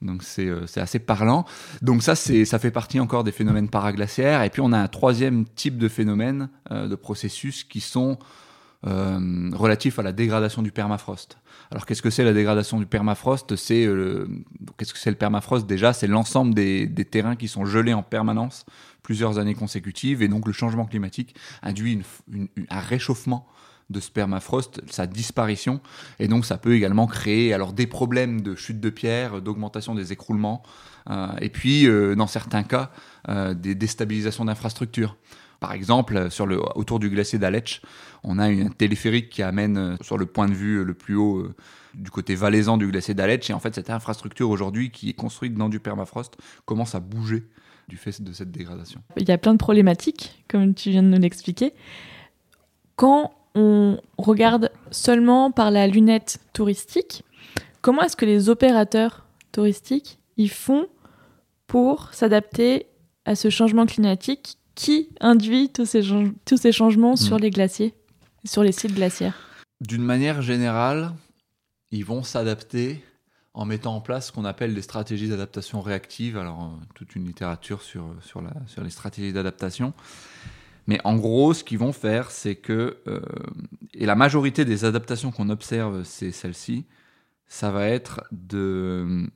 Donc 0.00 0.24
c'est 0.24 0.48
euh, 0.48 0.66
assez 0.74 0.98
parlant. 0.98 1.44
Donc 1.80 2.02
ça, 2.02 2.16
ça 2.16 2.58
fait 2.58 2.72
partie 2.72 2.98
encore 2.98 3.22
des 3.22 3.30
phénomènes 3.30 3.68
paraglaciaires. 3.68 4.42
Et 4.42 4.50
puis 4.50 4.60
on 4.62 4.72
a 4.72 4.78
un 4.78 4.88
troisième 4.88 5.44
type 5.44 5.78
de 5.78 5.86
phénomène, 5.86 6.48
euh, 6.72 6.88
de 6.88 6.96
processus 6.96 7.62
qui 7.62 7.80
sont 7.80 8.18
euh, 8.84 9.48
relatifs 9.52 10.00
à 10.00 10.02
la 10.02 10.10
dégradation 10.10 10.60
du 10.60 10.72
permafrost. 10.72 11.38
Alors 11.70 11.86
qu'est-ce 11.86 12.02
que 12.02 12.10
c'est 12.10 12.24
la 12.24 12.32
dégradation 12.32 12.80
du 12.80 12.86
permafrost? 12.86 13.54
C'est 13.54 13.86
euh, 13.86 14.26
qu'est-ce 14.76 14.92
que 14.92 14.98
c'est 14.98 15.10
le 15.10 15.16
permafrost? 15.16 15.68
Déjà, 15.68 15.92
c'est 15.92 16.08
l'ensemble 16.08 16.52
des, 16.52 16.90
terrains 17.08 17.36
qui 17.36 17.46
sont 17.46 17.64
gelés 17.64 17.94
en 17.94 18.02
permanence 18.02 18.66
plusieurs 19.04 19.38
années 19.38 19.54
consécutives, 19.54 20.20
et 20.20 20.26
donc 20.26 20.48
le 20.48 20.52
changement 20.52 20.84
climatique 20.84 21.36
induit 21.62 22.02
un 22.70 22.80
réchauffement 22.80 23.46
de 23.90 24.00
ce 24.00 24.10
permafrost, 24.10 24.80
sa 24.90 25.06
disparition, 25.06 25.80
et 26.18 26.28
donc 26.28 26.44
ça 26.44 26.56
peut 26.56 26.74
également 26.74 27.06
créer 27.06 27.52
alors 27.52 27.72
des 27.72 27.86
problèmes 27.86 28.40
de 28.40 28.54
chute 28.54 28.80
de 28.80 28.90
pierre, 28.90 29.42
d'augmentation 29.42 29.94
des 29.94 30.12
écroulements, 30.12 30.62
euh, 31.10 31.28
et 31.40 31.48
puis 31.48 31.86
euh, 31.86 32.14
dans 32.14 32.26
certains 32.26 32.62
cas 32.62 32.90
euh, 33.28 33.54
des 33.54 33.74
déstabilisations 33.74 34.44
d'infrastructures. 34.44 35.16
Par 35.60 35.72
exemple, 35.72 36.30
sur 36.30 36.46
le, 36.46 36.60
autour 36.76 36.98
du 36.98 37.08
glacier 37.08 37.38
d'Aletsch, 37.38 37.82
on 38.24 38.38
a 38.38 38.46
un 38.46 38.68
téléphérique 38.68 39.30
qui 39.30 39.42
amène 39.42 39.96
sur 40.00 40.18
le 40.18 40.26
point 40.26 40.48
de 40.48 40.54
vue 40.54 40.82
le 40.84 40.94
plus 40.94 41.14
haut 41.14 41.46
du 41.94 42.10
côté 42.10 42.34
valaisan 42.34 42.78
du 42.78 42.88
glacier 42.88 43.14
d'Aletsch, 43.14 43.50
et 43.50 43.52
en 43.52 43.60
fait 43.60 43.74
cette 43.74 43.90
infrastructure 43.90 44.50
aujourd'hui 44.50 44.90
qui 44.90 45.10
est 45.10 45.14
construite 45.14 45.54
dans 45.54 45.68
du 45.68 45.78
permafrost 45.78 46.36
commence 46.64 46.96
à 46.96 47.00
bouger 47.00 47.44
du 47.88 47.96
fait 47.96 48.22
de 48.22 48.32
cette 48.32 48.50
dégradation. 48.50 49.02
Il 49.16 49.28
y 49.28 49.32
a 49.32 49.38
plein 49.38 49.52
de 49.52 49.58
problématiques, 49.58 50.44
comme 50.48 50.74
tu 50.74 50.90
viens 50.90 51.02
de 51.02 51.08
nous 51.08 51.20
l'expliquer. 51.20 51.74
Quand 52.96 53.32
on 53.54 53.98
regarde 54.18 54.70
seulement 54.90 55.50
par 55.50 55.70
la 55.70 55.86
lunette 55.86 56.40
touristique, 56.52 57.24
comment 57.80 58.02
est-ce 58.02 58.16
que 58.16 58.26
les 58.26 58.48
opérateurs 58.48 59.26
touristiques 59.52 60.18
y 60.36 60.48
font 60.48 60.86
pour 61.66 62.12
s'adapter 62.12 62.86
à 63.24 63.34
ce 63.34 63.50
changement 63.50 63.86
climatique 63.86 64.58
qui 64.74 65.10
induit 65.20 65.70
tous 65.70 65.86
ces, 65.86 66.02
tous 66.44 66.56
ces 66.56 66.72
changements 66.72 67.12
mmh. 67.12 67.18
sur 67.18 67.38
les 67.38 67.50
glaciers, 67.50 67.94
sur 68.44 68.62
les 68.62 68.72
sites 68.72 68.94
glaciaires? 68.94 69.48
D'une 69.80 70.02
manière 70.02 70.42
générale, 70.42 71.12
ils 71.90 72.04
vont 72.04 72.22
s'adapter 72.22 73.04
en 73.54 73.66
mettant 73.66 73.94
en 73.94 74.00
place 74.00 74.28
ce 74.28 74.32
qu'on 74.32 74.46
appelle 74.46 74.74
des 74.74 74.82
stratégies 74.82 75.28
d'adaptation 75.28 75.82
réactive. 75.82 76.38
Alors, 76.38 76.62
euh, 76.62 76.84
toute 76.94 77.14
une 77.16 77.26
littérature 77.26 77.82
sur, 77.82 78.14
sur, 78.22 78.40
la, 78.40 78.52
sur 78.66 78.82
les 78.82 78.90
stratégies 78.90 79.32
d'adaptation. 79.32 79.92
Mais 80.86 81.00
en 81.04 81.16
gros, 81.16 81.54
ce 81.54 81.64
qu'ils 81.64 81.78
vont 81.78 81.92
faire, 81.92 82.30
c'est 82.30 82.56
que, 82.56 82.98
euh, 83.06 83.20
et 83.94 84.06
la 84.06 84.14
majorité 84.14 84.64
des 84.64 84.84
adaptations 84.84 85.30
qu'on 85.30 85.48
observe, 85.48 86.02
c'est 86.04 86.32
celle-ci, 86.32 86.86
ça 87.46 87.70
va 87.70 87.86
être 87.86 88.22
de, 88.32 89.28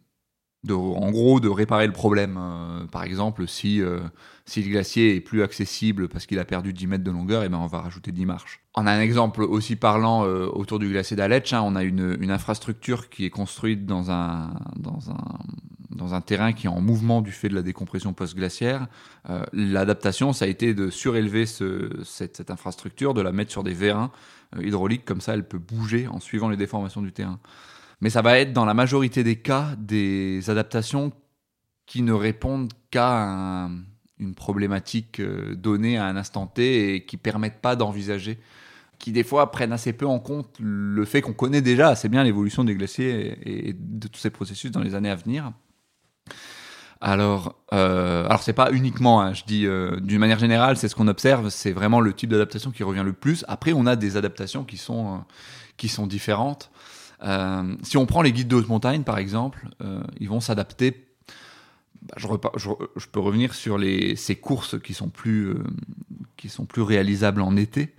en 0.70 1.10
gros, 1.10 1.38
de 1.38 1.48
réparer 1.48 1.86
le 1.86 1.92
problème. 1.92 2.36
Euh, 2.38 2.86
par 2.86 3.04
exemple, 3.04 3.46
si, 3.46 3.80
euh, 3.80 4.00
si 4.44 4.62
le 4.62 4.70
glacier 4.70 5.14
est 5.14 5.20
plus 5.20 5.42
accessible 5.42 6.08
parce 6.08 6.26
qu'il 6.26 6.38
a 6.40 6.44
perdu 6.44 6.72
10 6.72 6.86
mètres 6.88 7.04
de 7.04 7.10
longueur, 7.10 7.42
et 7.42 7.46
eh 7.46 7.48
ben 7.48 7.58
on 7.58 7.66
va 7.66 7.80
rajouter 7.80 8.10
10 8.10 8.26
marches. 8.26 8.60
On 8.74 8.86
a 8.86 8.92
un 8.92 9.00
exemple 9.00 9.42
aussi 9.42 9.76
parlant 9.76 10.22
autour 10.22 10.78
du 10.78 10.88
glacier 10.88 11.16
d'Aletsch. 11.16 11.52
Hein, 11.52 11.62
on 11.64 11.76
a 11.76 11.84
une, 11.84 12.16
une, 12.20 12.30
infrastructure 12.30 13.08
qui 13.08 13.24
est 13.24 13.30
construite 13.30 13.86
dans 13.86 14.10
un, 14.10 14.52
dans 14.76 15.10
un, 15.10 15.38
dans 15.90 16.14
un 16.14 16.20
terrain 16.20 16.52
qui 16.52 16.66
est 16.66 16.70
en 16.70 16.80
mouvement 16.80 17.22
du 17.22 17.32
fait 17.32 17.48
de 17.48 17.54
la 17.54 17.62
décompression 17.62 18.12
post-glaciaire. 18.12 18.88
L'adaptation, 19.52 20.32
ça 20.32 20.44
a 20.44 20.48
été 20.48 20.74
de 20.74 20.90
surélever 20.90 21.46
ce, 21.46 21.90
cette, 22.04 22.50
infrastructure, 22.50 23.14
de 23.14 23.22
la 23.22 23.32
mettre 23.32 23.52
sur 23.52 23.62
des 23.62 23.72
vérins 23.74 24.10
hydrauliques, 24.58 25.04
comme 25.04 25.20
ça 25.20 25.34
elle 25.34 25.46
peut 25.46 25.58
bouger 25.58 26.08
en 26.08 26.18
suivant 26.18 26.48
les 26.48 26.56
déformations 26.56 27.02
du 27.02 27.12
terrain. 27.12 27.38
Mais 28.00 28.10
ça 28.10 28.22
va 28.22 28.38
être 28.38 28.52
dans 28.52 28.64
la 28.64 28.74
majorité 28.74 29.24
des 29.24 29.36
cas 29.36 29.74
des 29.78 30.50
adaptations 30.50 31.12
qui 31.86 32.02
ne 32.02 32.12
répondent 32.12 32.72
qu'à 32.90 33.70
une 34.18 34.34
problématique 34.34 35.20
euh, 35.20 35.54
donnée 35.54 35.98
à 35.98 36.06
un 36.06 36.16
instant 36.16 36.46
T 36.46 36.94
et 36.94 37.04
qui 37.04 37.16
permettent 37.16 37.60
pas 37.60 37.76
d'envisager, 37.76 38.38
qui 38.98 39.12
des 39.12 39.24
fois 39.24 39.50
prennent 39.50 39.72
assez 39.72 39.92
peu 39.92 40.06
en 40.06 40.18
compte 40.18 40.56
le 40.58 41.04
fait 41.04 41.20
qu'on 41.20 41.34
connaît 41.34 41.60
déjà 41.60 41.88
assez 41.88 42.08
bien 42.08 42.24
l'évolution 42.24 42.64
des 42.64 42.74
glaciers 42.74 43.68
et, 43.68 43.74
de 43.78 44.08
tous 44.08 44.18
ces 44.18 44.30
processus 44.30 44.70
dans 44.70 44.80
les 44.80 44.94
années 44.94 45.10
à 45.10 45.16
venir. 45.16 45.52
Alors, 47.00 47.56
euh, 47.72 48.24
alors 48.24 48.42
c'est 48.42 48.54
pas 48.54 48.72
uniquement, 48.72 49.20
hein, 49.20 49.34
je 49.34 49.44
dis 49.44 49.66
euh, 49.66 50.00
d'une 50.00 50.18
manière 50.18 50.38
générale, 50.38 50.76
c'est 50.76 50.88
ce 50.88 50.94
qu'on 50.94 51.08
observe, 51.08 51.50
c'est 51.50 51.72
vraiment 51.72 52.00
le 52.00 52.12
type 52.14 52.30
d'adaptation 52.30 52.70
qui 52.70 52.82
revient 52.82 53.02
le 53.04 53.12
plus. 53.12 53.44
Après, 53.48 53.72
on 53.74 53.86
a 53.86 53.96
des 53.96 54.16
adaptations 54.16 54.64
qui 54.64 54.78
sont 54.78 55.14
euh, 55.14 55.18
qui 55.76 55.88
sont 55.88 56.06
différentes. 56.06 56.70
Euh, 57.22 57.74
si 57.82 57.98
on 57.98 58.06
prend 58.06 58.22
les 58.22 58.32
guides 58.32 58.48
de 58.48 58.56
haute 58.56 58.68
montagne, 58.68 59.02
par 59.02 59.18
exemple, 59.18 59.68
ils 60.20 60.28
vont 60.28 60.40
s'adapter. 60.40 61.06
Bah, 62.02 62.14
je, 62.56 62.68
je, 62.96 63.06
peux 63.08 63.20
revenir 63.20 63.54
sur 63.54 63.78
les, 63.78 64.16
ces 64.16 64.36
courses 64.36 64.80
qui 64.80 64.94
sont 64.94 65.08
plus, 65.08 65.54
qui 66.36 66.48
sont 66.48 66.64
plus 66.64 66.82
réalisables 66.82 67.40
en 67.42 67.56
été. 67.56 67.94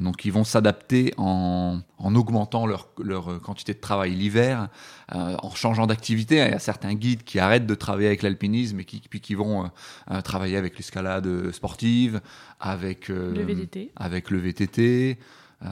Donc, 0.00 0.24
ils 0.24 0.32
vont 0.32 0.44
s'adapter 0.44 1.12
en, 1.18 1.80
en, 1.98 2.14
augmentant 2.14 2.66
leur, 2.66 2.88
leur, 2.98 3.40
quantité 3.42 3.74
de 3.74 3.78
travail 3.78 4.12
l'hiver, 4.12 4.68
en 5.12 5.50
changeant 5.50 5.86
d'activité. 5.86 6.36
Il 6.36 6.52
y 6.52 6.54
a 6.54 6.58
certains 6.58 6.94
guides 6.94 7.22
qui 7.22 7.38
arrêtent 7.38 7.66
de 7.66 7.74
travailler 7.74 8.08
avec 8.08 8.22
l'alpinisme 8.22 8.80
et 8.80 8.84
qui, 8.84 9.00
puis 9.10 9.20
qui 9.20 9.34
vont 9.34 9.70
travailler 10.24 10.56
avec 10.56 10.78
l'escalade 10.78 11.52
sportive, 11.52 12.22
avec 12.60 13.08
le 13.08 13.42
VTT, 13.42 13.92
avec 13.96 14.30
le 14.30 14.38
VTT 14.38 15.18
euh, 15.64 15.68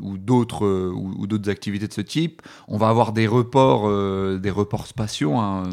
ou 0.00 0.18
d'autres 0.18 0.92
ou, 0.92 1.26
d'autres 1.26 1.50
activités 1.50 1.88
de 1.88 1.92
ce 1.92 2.00
type. 2.00 2.42
On 2.68 2.78
va 2.78 2.90
avoir 2.90 3.12
des 3.12 3.26
reports, 3.26 3.88
euh, 3.88 4.38
des 4.38 4.50
reports 4.50 4.86
spatiaux. 4.86 5.34
Hein. 5.34 5.70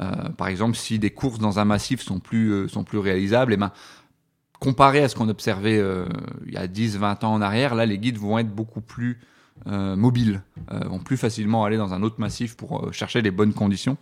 Euh, 0.00 0.10
par 0.36 0.48
exemple, 0.48 0.76
si 0.76 0.98
des 0.98 1.10
courses 1.10 1.38
dans 1.38 1.60
un 1.60 1.64
massif 1.64 2.00
sont 2.00 2.18
plus, 2.18 2.68
sont 2.68 2.82
plus 2.82 2.98
réalisables, 2.98 3.52
eh 3.52 3.56
ben, 3.56 3.70
comparé 4.62 5.02
à 5.02 5.08
ce 5.08 5.16
qu'on 5.16 5.28
observait 5.28 5.82
il 6.46 6.52
y 6.52 6.56
a 6.56 6.66
10-20 6.66 7.24
ans 7.24 7.34
en 7.34 7.42
arrière, 7.42 7.74
là, 7.74 7.86
les 7.86 7.98
guides 7.98 8.18
vont 8.18 8.38
être 8.38 8.54
beaucoup 8.54 8.80
plus 8.80 9.20
mobiles, 9.66 10.42
vont 10.70 10.98
plus 10.98 11.16
facilement 11.16 11.64
aller 11.64 11.76
dans 11.76 11.92
un 11.94 12.02
autre 12.02 12.16
massif 12.18 12.56
pour 12.56 12.92
chercher 12.92 13.22
les 13.22 13.30
bonnes 13.30 13.52
conditions. 13.52 13.96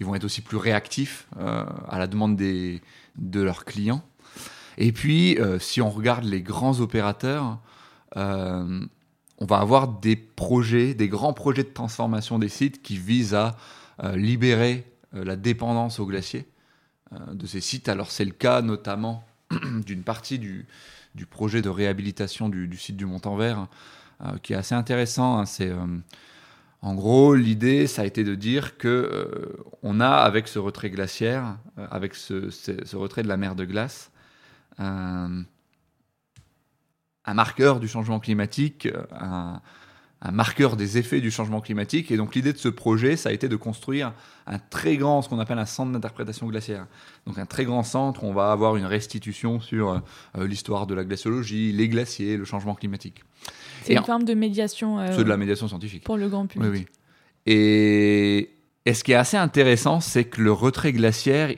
Ils 0.00 0.06
vont 0.06 0.14
être 0.14 0.24
aussi 0.24 0.40
plus 0.40 0.56
réactifs 0.56 1.28
à 1.36 1.98
la 1.98 2.06
demande 2.06 2.36
des, 2.36 2.80
de 3.16 3.40
leurs 3.40 3.64
clients. 3.64 4.02
Et 4.76 4.92
puis, 4.92 5.38
si 5.60 5.80
on 5.80 5.90
regarde 5.90 6.24
les 6.24 6.42
grands 6.42 6.80
opérateurs, 6.80 7.58
euh, 8.16 8.80
on 9.38 9.44
va 9.44 9.58
avoir 9.58 9.88
des 9.88 10.16
projets, 10.16 10.94
des 10.94 11.08
grands 11.08 11.32
projets 11.32 11.62
de 11.62 11.68
transformation 11.68 12.38
des 12.38 12.48
sites 12.48 12.82
qui 12.82 12.96
visent 12.96 13.34
à 13.34 13.56
euh, 14.02 14.16
libérer 14.16 14.84
euh, 15.14 15.24
la 15.24 15.36
dépendance 15.36 16.00
au 16.00 16.06
glacier 16.06 16.46
de 17.32 17.46
ces 17.46 17.62
sites. 17.62 17.88
Alors 17.88 18.10
c'est 18.10 18.26
le 18.26 18.32
cas 18.32 18.60
notamment 18.60 19.24
d'une 19.86 20.02
partie 20.02 20.38
du, 20.38 20.66
projet 21.30 21.62
de 21.62 21.68
réhabilitation 21.68 22.48
du, 22.48 22.76
site 22.76 22.96
du 22.96 23.06
Montanvert, 23.06 23.66
qui 24.42 24.52
est 24.52 24.56
assez 24.56 24.74
intéressant. 24.74 25.38
Hein. 25.38 25.46
C'est 25.46 25.72
en 26.80 26.94
gros, 26.94 27.34
l'idée, 27.34 27.86
ça 27.86 28.02
a 28.02 28.04
été 28.04 28.22
de 28.22 28.34
dire 28.34 28.78
que 28.78 29.64
on 29.82 30.00
a, 30.00 30.10
avec 30.10 30.46
ce 30.48 30.58
retrait 30.58 30.90
glaciaire, 30.90 31.56
avec 31.90 32.14
ce, 32.14 32.96
retrait 32.96 33.22
de 33.22 33.28
la 33.28 33.36
mer 33.36 33.56
de 33.56 33.64
glace, 33.64 34.12
un 37.28 37.34
marqueur 37.34 37.78
du 37.78 37.88
changement 37.88 38.20
climatique, 38.20 38.86
euh, 38.86 39.54
un, 40.22 40.30
marqueur 40.30 40.76
des 40.76 40.98
effets 40.98 41.20
du 41.20 41.30
changement 41.30 41.60
climatique. 41.60 42.10
Et 42.10 42.16
donc 42.16 42.34
l'idée 42.34 42.52
de 42.52 42.58
ce 42.58 42.68
projet, 42.68 43.16
ça 43.16 43.28
a 43.28 43.32
été 43.32 43.48
de 43.48 43.56
construire 43.56 44.12
un 44.46 44.58
très 44.58 44.96
grand, 44.96 45.22
ce 45.22 45.28
qu'on 45.28 45.38
appelle 45.38 45.58
un 45.58 45.66
centre 45.66 45.92
d'interprétation 45.92 46.46
glaciaire. 46.46 46.86
Donc 47.26 47.38
un 47.38 47.46
très 47.46 47.64
grand 47.64 47.82
centre, 47.82 48.24
où 48.24 48.26
on 48.26 48.32
va 48.32 48.50
avoir 48.50 48.76
une 48.76 48.86
restitution 48.86 49.60
sur 49.60 49.90
euh, 49.90 50.46
l'histoire 50.46 50.86
de 50.86 50.94
la 50.94 51.04
glaciologie, 51.04 51.72
les 51.72 51.88
glaciers, 51.88 52.36
le 52.36 52.44
changement 52.44 52.74
climatique. 52.74 53.24
C'est 53.84 53.94
une 53.94 54.04
forme 54.04 54.24
de 54.24 54.34
médiation. 54.34 54.98
Euh, 54.98 55.16
de 55.16 55.22
la 55.22 55.36
médiation 55.36 55.68
scientifique. 55.68 56.04
Pour 56.04 56.16
le 56.16 56.28
grand 56.28 56.46
public. 56.46 56.70
Oui, 56.70 56.78
oui. 56.78 56.86
Et, 57.46 58.50
et 58.84 58.94
ce 58.94 59.04
qui 59.04 59.12
est 59.12 59.16
assez 59.16 59.36
intéressant, 59.36 60.00
c'est 60.00 60.24
que 60.24 60.42
le 60.42 60.52
retrait 60.52 60.92
glaciaire, 60.92 61.54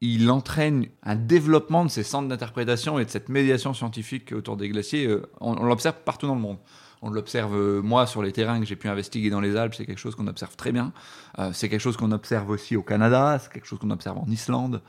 il 0.00 0.30
entraîne 0.30 0.86
un 1.02 1.16
développement 1.16 1.84
de 1.84 1.90
ces 1.90 2.02
centres 2.02 2.28
d'interprétation 2.28 2.98
et 2.98 3.04
de 3.04 3.10
cette 3.10 3.28
médiation 3.28 3.72
scientifique 3.72 4.32
autour 4.32 4.56
des 4.56 4.68
glaciers. 4.68 5.06
Euh, 5.06 5.22
on, 5.40 5.54
l'observe 5.64 5.96
partout 6.04 6.26
dans 6.26 6.34
le 6.34 6.40
monde. 6.40 6.58
On 7.04 7.10
l'observe, 7.10 7.54
euh, 7.54 7.82
moi, 7.82 8.06
sur 8.06 8.22
les 8.22 8.32
terrains 8.32 8.58
que 8.58 8.66
j'ai 8.66 8.76
pu 8.76 8.88
investiguer 8.88 9.30
dans 9.30 9.40
les 9.40 9.56
Alpes, 9.56 9.74
c'est 9.74 9.86
quelque 9.86 9.98
chose 9.98 10.14
qu'on 10.14 10.26
observe 10.26 10.56
très 10.56 10.72
bien. 10.72 10.92
Euh, 11.38 11.50
c'est 11.52 11.68
quelque 11.68 11.80
chose 11.80 11.96
qu'on 11.96 12.12
observe 12.12 12.48
aussi 12.50 12.76
au 12.76 12.82
Canada, 12.82 13.38
c'est 13.40 13.52
quelque 13.52 13.66
chose 13.66 13.78
qu'on 13.78 13.90
observe 13.90 14.18
en 14.18 14.26
Islande. 14.28 14.80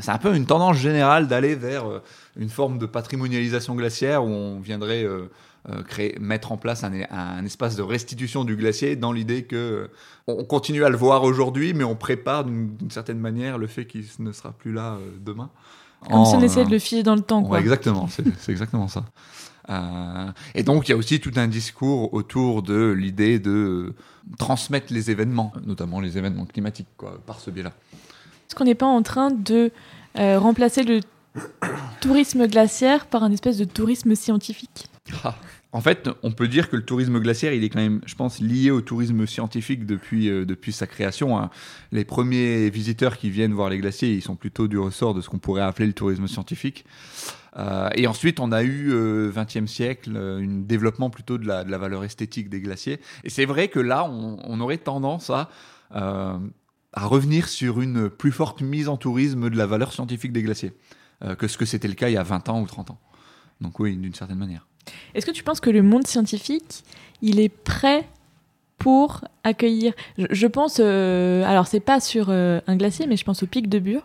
c'est 0.00 0.10
un 0.10 0.18
peu 0.18 0.34
une 0.34 0.46
tendance 0.46 0.76
générale 0.76 1.26
d'aller 1.28 1.54
vers 1.54 1.84
une 2.36 2.48
forme 2.48 2.78
de 2.78 2.86
patrimonialisation 2.86 3.74
glaciaire 3.74 4.24
où 4.24 4.28
on 4.28 4.60
viendrait 4.60 5.06
euh, 5.68 5.82
créer, 5.82 6.16
mettre 6.20 6.52
en 6.52 6.56
place 6.58 6.84
un, 6.84 7.44
espace 7.44 7.74
de 7.74 7.82
restitution 7.82 8.44
du 8.44 8.54
glacier 8.54 8.94
dans 8.94 9.10
l'idée 9.10 9.42
que 9.42 9.56
euh, 9.56 9.88
on 10.28 10.44
continue 10.44 10.84
à 10.84 10.88
le 10.90 10.96
voir 10.96 11.24
aujourd'hui, 11.24 11.74
mais 11.74 11.82
on 11.82 11.96
prépare 11.96 12.44
d'une 12.44 12.90
certaine 12.90 13.18
manière 13.18 13.58
le 13.58 13.66
fait 13.66 13.84
qu'il 13.84 14.04
ne 14.20 14.30
sera 14.30 14.52
plus 14.52 14.72
là 14.72 14.92
euh, 14.92 15.10
demain. 15.18 15.50
Comme 16.08 16.24
si 16.24 16.36
on 16.36 16.40
essayait 16.40 16.66
de 16.66 16.70
le 16.70 16.78
filer 16.78 17.02
dans 17.02 17.16
le 17.16 17.20
temps. 17.20 17.42
Quoi. 17.42 17.58
exactement, 17.58 18.06
c'est 18.08 18.52
exactement 18.52 18.86
ça. 18.86 19.04
Et 20.54 20.62
donc 20.62 20.88
il 20.88 20.92
y 20.92 20.94
a 20.94 20.96
aussi 20.96 21.20
tout 21.20 21.32
un 21.36 21.48
discours 21.48 22.12
autour 22.14 22.62
de 22.62 22.92
l'idée 22.92 23.38
de 23.38 23.94
transmettre 24.38 24.92
les 24.92 25.10
événements, 25.10 25.52
notamment 25.64 26.00
les 26.00 26.18
événements 26.18 26.46
climatiques, 26.46 26.88
quoi, 26.96 27.20
par 27.26 27.40
ce 27.40 27.50
biais-là. 27.50 27.72
Est-ce 28.48 28.54
qu'on 28.54 28.64
n'est 28.64 28.74
pas 28.74 28.86
en 28.86 29.02
train 29.02 29.30
de 29.30 29.70
remplacer 30.14 30.82
le 30.82 31.00
tourisme 32.00 32.46
glaciaire 32.46 33.06
par 33.06 33.22
un 33.24 33.32
espèce 33.32 33.58
de 33.58 33.64
tourisme 33.64 34.14
scientifique? 34.14 34.86
Ah. 35.24 35.34
En 35.76 35.82
fait, 35.82 36.08
on 36.22 36.32
peut 36.32 36.48
dire 36.48 36.70
que 36.70 36.76
le 36.76 36.86
tourisme 36.86 37.20
glaciaire, 37.20 37.52
il 37.52 37.62
est 37.62 37.68
quand 37.68 37.80
même, 37.80 38.00
je 38.06 38.14
pense, 38.14 38.40
lié 38.40 38.70
au 38.70 38.80
tourisme 38.80 39.26
scientifique 39.26 39.84
depuis, 39.84 40.30
euh, 40.30 40.46
depuis 40.46 40.72
sa 40.72 40.86
création. 40.86 41.38
Hein. 41.38 41.50
Les 41.92 42.06
premiers 42.06 42.70
visiteurs 42.70 43.18
qui 43.18 43.28
viennent 43.28 43.52
voir 43.52 43.68
les 43.68 43.76
glaciers, 43.76 44.14
ils 44.14 44.22
sont 44.22 44.36
plutôt 44.36 44.68
du 44.68 44.78
ressort 44.78 45.12
de 45.12 45.20
ce 45.20 45.28
qu'on 45.28 45.38
pourrait 45.38 45.60
appeler 45.60 45.86
le 45.86 45.92
tourisme 45.92 46.28
scientifique. 46.28 46.86
Euh, 47.58 47.90
et 47.94 48.06
ensuite, 48.06 48.40
on 48.40 48.52
a 48.52 48.62
eu, 48.62 48.90
euh, 48.90 49.30
20e 49.30 49.66
siècle, 49.66 50.12
euh, 50.16 50.38
un 50.38 50.62
développement 50.62 51.10
plutôt 51.10 51.36
de 51.36 51.46
la, 51.46 51.64
valeur 51.64 52.04
esthétique 52.04 52.48
des 52.48 52.62
glaciers. 52.62 52.98
Et 53.24 53.28
c'est 53.28 53.44
vrai 53.44 53.68
que 53.68 53.78
là, 53.78 54.08
on, 54.08 54.60
aurait 54.60 54.78
tendance 54.78 55.30
à 55.30 55.50
revenir 56.94 57.48
sur 57.48 57.82
une 57.82 58.08
plus 58.08 58.32
forte 58.32 58.62
mise 58.62 58.88
en 58.88 58.96
tourisme 58.96 59.50
de 59.50 59.56
la 59.58 59.66
valeur 59.66 59.92
scientifique 59.92 60.32
des 60.32 60.42
glaciers 60.42 60.72
que 61.38 61.48
ce 61.48 61.58
que 61.58 61.66
c'était 61.66 61.88
le 61.88 61.94
cas 61.94 62.08
il 62.08 62.14
y 62.14 62.16
a 62.16 62.22
20 62.22 62.48
ans 62.48 62.62
ou 62.62 62.66
30 62.66 62.92
ans. 62.92 62.98
Donc 63.60 63.78
oui, 63.78 63.94
d'une 63.94 64.14
certaine 64.14 64.38
manière. 64.38 64.66
Est-ce 65.14 65.26
que 65.26 65.30
tu 65.30 65.42
penses 65.42 65.60
que 65.60 65.70
le 65.70 65.82
monde 65.82 66.06
scientifique, 66.06 66.84
il 67.22 67.40
est 67.40 67.48
prêt 67.48 68.06
pour 68.78 69.22
accueillir? 69.44 69.92
Je, 70.18 70.46
pense, 70.46 70.80
euh, 70.80 71.44
alors 71.44 71.66
c'est 71.66 71.80
pas 71.80 72.00
sur 72.00 72.26
euh, 72.28 72.60
un 72.66 72.76
glacier, 72.76 73.06
mais 73.06 73.16
je 73.16 73.24
pense 73.24 73.42
au 73.42 73.46
pic 73.46 73.68
de 73.68 73.78
Bure, 73.78 74.04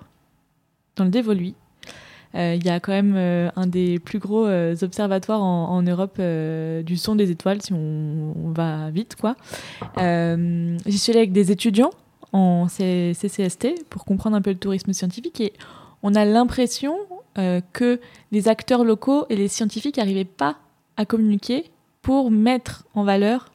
dans 0.95 1.03
le 1.03 1.09
Dévoluy. 1.09 1.55
Euh, 2.33 2.55
il 2.55 2.65
y 2.65 2.69
a 2.69 2.79
quand 2.79 2.93
même 2.93 3.51
un 3.57 3.67
des 3.67 3.99
plus 3.99 4.19
gros 4.19 4.47
observatoires 4.47 5.43
en, 5.43 5.81
Europe 5.81 6.21
du 6.21 6.95
son 6.95 7.15
des 7.15 7.29
étoiles, 7.29 7.61
si 7.61 7.73
on, 7.73 8.33
va 8.55 8.89
vite, 8.89 9.17
quoi. 9.19 9.35
J'y 9.97 10.97
suis 10.97 11.11
allée 11.11 11.19
avec 11.19 11.33
des 11.33 11.51
étudiants 11.51 11.91
en 12.31 12.67
CCST 12.67 13.83
pour 13.89 14.05
comprendre 14.05 14.37
un 14.37 14.41
peu 14.41 14.51
le 14.51 14.57
tourisme 14.57 14.93
scientifique 14.93 15.41
et 15.41 15.51
on 16.03 16.15
a 16.15 16.23
l'impression 16.23 16.95
que 17.35 17.99
les 18.31 18.47
acteurs 18.47 18.85
locaux 18.85 19.25
et 19.29 19.35
les 19.35 19.49
scientifiques 19.49 19.97
n'arrivaient 19.97 20.23
pas 20.23 20.57
à 21.01 21.05
communiquer 21.05 21.69
pour 22.01 22.31
mettre 22.31 22.85
en 22.93 23.03
valeur 23.03 23.51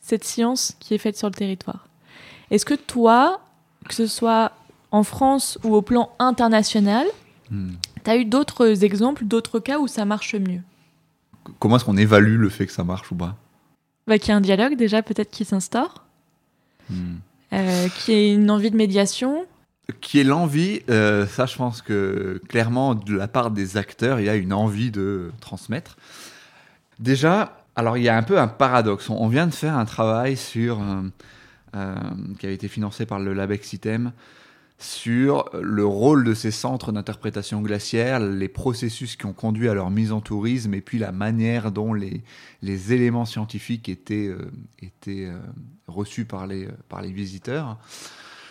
cette 0.00 0.24
science 0.24 0.74
qui 0.80 0.94
est 0.94 0.98
faite 0.98 1.16
sur 1.16 1.28
le 1.28 1.34
territoire. 1.34 1.86
Est-ce 2.50 2.64
que 2.64 2.74
toi, 2.74 3.40
que 3.88 3.94
ce 3.94 4.06
soit 4.06 4.52
en 4.90 5.02
France 5.02 5.58
ou 5.64 5.74
au 5.74 5.82
plan 5.82 6.10
international, 6.18 7.06
hmm. 7.50 7.72
tu 8.04 8.10
as 8.10 8.16
eu 8.16 8.24
d'autres 8.24 8.84
exemples, 8.84 9.24
d'autres 9.24 9.60
cas 9.60 9.78
où 9.78 9.86
ça 9.86 10.04
marche 10.04 10.34
mieux? 10.34 10.62
Comment 11.58 11.76
est-ce 11.76 11.84
qu'on 11.84 11.96
évalue 11.96 12.38
le 12.38 12.48
fait 12.48 12.66
que 12.66 12.72
ça 12.72 12.84
marche 12.84 13.10
ou 13.12 13.14
pas? 13.14 13.36
Bah, 14.06 14.18
Qu'il 14.18 14.28
y 14.28 14.30
ait 14.30 14.34
un 14.34 14.40
dialogue 14.40 14.76
déjà 14.76 15.02
peut-être 15.02 15.30
qui 15.30 15.44
s'instaure, 15.44 16.04
hmm. 16.88 17.16
euh, 17.52 17.88
qu'il 17.88 18.14
y 18.14 18.16
ait 18.16 18.34
une 18.34 18.50
envie 18.50 18.70
de 18.70 18.76
médiation. 18.76 19.44
Qui 20.00 20.20
est 20.20 20.24
l'envie, 20.24 20.80
euh, 20.90 21.26
ça 21.26 21.46
je 21.46 21.56
pense 21.56 21.80
que 21.80 22.40
clairement 22.48 22.94
de 22.94 23.14
la 23.14 23.28
part 23.28 23.50
des 23.50 23.76
acteurs, 23.78 24.20
il 24.20 24.26
y 24.26 24.28
a 24.28 24.36
une 24.36 24.52
envie 24.52 24.90
de 24.90 25.30
transmettre. 25.40 25.96
Déjà, 26.98 27.64
alors 27.76 27.96
il 27.96 28.04
y 28.04 28.08
a 28.08 28.16
un 28.16 28.22
peu 28.22 28.38
un 28.38 28.48
paradoxe. 28.48 29.10
On 29.10 29.28
vient 29.28 29.46
de 29.46 29.54
faire 29.54 29.76
un 29.76 29.84
travail 29.84 30.36
sur 30.36 30.80
euh, 31.74 31.94
qui 32.38 32.46
a 32.46 32.50
été 32.50 32.68
financé 32.68 33.06
par 33.06 33.18
le 33.18 33.34
Labexitem 33.34 34.12
sur 34.78 35.50
le 35.60 35.84
rôle 35.84 36.22
de 36.24 36.34
ces 36.34 36.52
centres 36.52 36.92
d'interprétation 36.92 37.60
glaciaire, 37.60 38.20
les 38.20 38.48
processus 38.48 39.16
qui 39.16 39.26
ont 39.26 39.32
conduit 39.32 39.68
à 39.68 39.74
leur 39.74 39.90
mise 39.90 40.12
en 40.12 40.20
tourisme 40.20 40.72
et 40.72 40.80
puis 40.80 40.98
la 40.98 41.10
manière 41.10 41.72
dont 41.72 41.92
les, 41.92 42.22
les 42.62 42.92
éléments 42.92 43.24
scientifiques 43.24 43.88
étaient, 43.88 44.28
euh, 44.28 44.50
étaient 44.80 45.26
euh, 45.26 45.38
reçus 45.88 46.24
par 46.24 46.46
les, 46.46 46.68
par 46.88 47.02
les 47.02 47.10
visiteurs. 47.10 47.76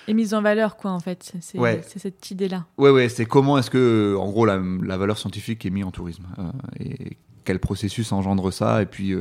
Et 0.10 0.14
mise 0.14 0.34
en 0.34 0.42
valeur, 0.42 0.78
quoi, 0.78 0.92
en 0.92 1.00
fait. 1.00 1.34
C'est 1.42 2.00
cette 2.00 2.32
idée-là. 2.32 2.66
Oui, 2.78 2.90
ouais, 2.92 3.10
c'est 3.10 3.26
comment 3.26 3.58
est-ce 3.58 3.70
que, 3.70 4.16
en 4.18 4.30
gros, 4.30 4.46
la, 4.46 4.58
la, 4.58 4.98
valeur 4.98 5.18
scientifique 5.18 5.66
est 5.66 5.70
mise 5.70 5.84
en 5.84 5.92
tourisme 5.92 6.26
euh, 6.40 6.44
et 6.80 7.18
quel 7.48 7.60
processus 7.60 8.12
engendre 8.12 8.52
ça 8.52 8.82
et 8.82 8.86
puis 8.86 9.16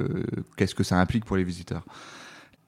qu'est-ce 0.57 0.75
que 0.75 0.85
ça 0.85 0.97
implique 0.97 1.25
pour 1.25 1.37
les 1.37 1.45
visiteurs. 1.45 1.85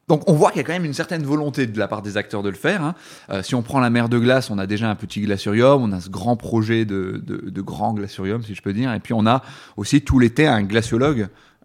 Donc 0.08 0.22
on 0.26 0.32
voit 0.32 0.50
qu'il 0.50 0.58
y 0.58 0.60
a 0.60 0.64
quand 0.64 0.72
même 0.72 0.86
une 0.86 0.94
certaine 0.94 1.22
volonté 1.22 1.66
de 1.66 1.78
la 1.78 1.86
part 1.86 2.02
des 2.02 2.16
acteurs 2.16 2.42
de 2.42 2.48
le 2.48 2.56
faire. 2.56 2.82
Hein. 2.82 2.94
Euh, 3.30 3.42
si 3.42 3.54
on 3.54 3.62
prend 3.62 3.78
la 3.78 3.90
mer 3.90 4.08
de 4.08 4.18
glace, 4.18 4.50
on 4.50 4.58
a 4.58 4.66
déjà 4.66 4.90
un 4.90 4.94
petit 4.94 5.20
glaciarium, 5.20 5.82
on 5.82 5.92
a 5.92 6.00
ce 6.00 6.08
grand 6.08 6.36
projet 6.36 6.86
de, 6.86 7.22
grand 7.60 7.92
glaciarium, 7.92 8.42
si 8.42 8.54
je 8.54 8.62
peux 8.62 8.72
dire, 8.72 8.92
et 8.94 9.00
puis 9.00 9.12
on 9.12 9.26
a 9.26 9.42
aussi 9.76 10.00
tout 10.00 10.18
l'été 10.18 10.46
un 10.46 10.62
glaciologue 10.62 11.20
euh, 11.20 11.57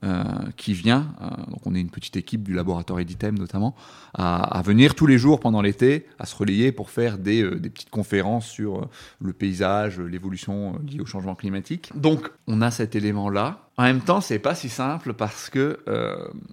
qui 0.58 0.74
vient, 0.74 1.14
euh, 1.22 1.28
donc 1.50 1.66
on 1.66 1.76
est 1.76 1.82
une 1.82 1.90
petite 1.90 2.18
équipe 2.18 2.44
du 2.44 2.54
laboratoire 2.54 3.00
Editem 3.00 3.38
notamment, 3.38 3.76
à, 4.14 4.62
venir 4.64 4.96
tous 4.96 5.08
les 5.08 5.18
jours 5.18 5.40
pendant 5.40 5.62
l'été, 5.62 6.08
à 6.20 6.26
se 6.26 6.36
relayer 6.36 6.72
pour 6.72 6.90
faire 6.90 7.18
des, 7.18 7.42
euh, 7.42 7.60
petites 7.60 7.90
conférences 7.90 8.48
sur 8.48 8.90
le 9.22 9.34
paysage, 9.34 10.00
l'évolution 10.00 10.80
liée 10.86 11.00
au 11.00 11.06
changement 11.06 11.36
climatique. 11.36 11.92
Donc 11.96 12.32
on 12.48 12.62
a 12.62 12.72
cet 12.72 12.96
élément-là. 12.96 13.60
En 13.78 13.84
même 13.84 14.02
temps, 14.02 14.22
c'est 14.22 14.40
pas 14.40 14.56
si 14.56 14.70
simple 14.70 15.14
parce 15.14 15.50
que, 15.50 15.80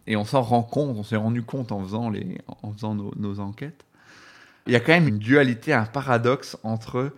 et 0.07 0.17
on 0.17 0.25
s'en 0.25 0.41
rend 0.41 0.63
compte, 0.63 0.97
on 0.97 1.03
s'est 1.03 1.17
rendu 1.17 1.43
compte 1.43 1.71
en 1.71 1.83
faisant, 1.83 2.09
les, 2.09 2.39
en 2.63 2.73
faisant 2.73 2.95
nos 2.95 3.41
enquêtes, 3.41 3.85
il 4.67 4.73
y 4.73 4.77
a 4.77 4.81
quand 4.81 4.93
même 4.93 5.09
une 5.09 5.19
dualité, 5.19 5.73
un 5.73 5.85
paradoxe 5.85 6.57
entre 6.63 7.13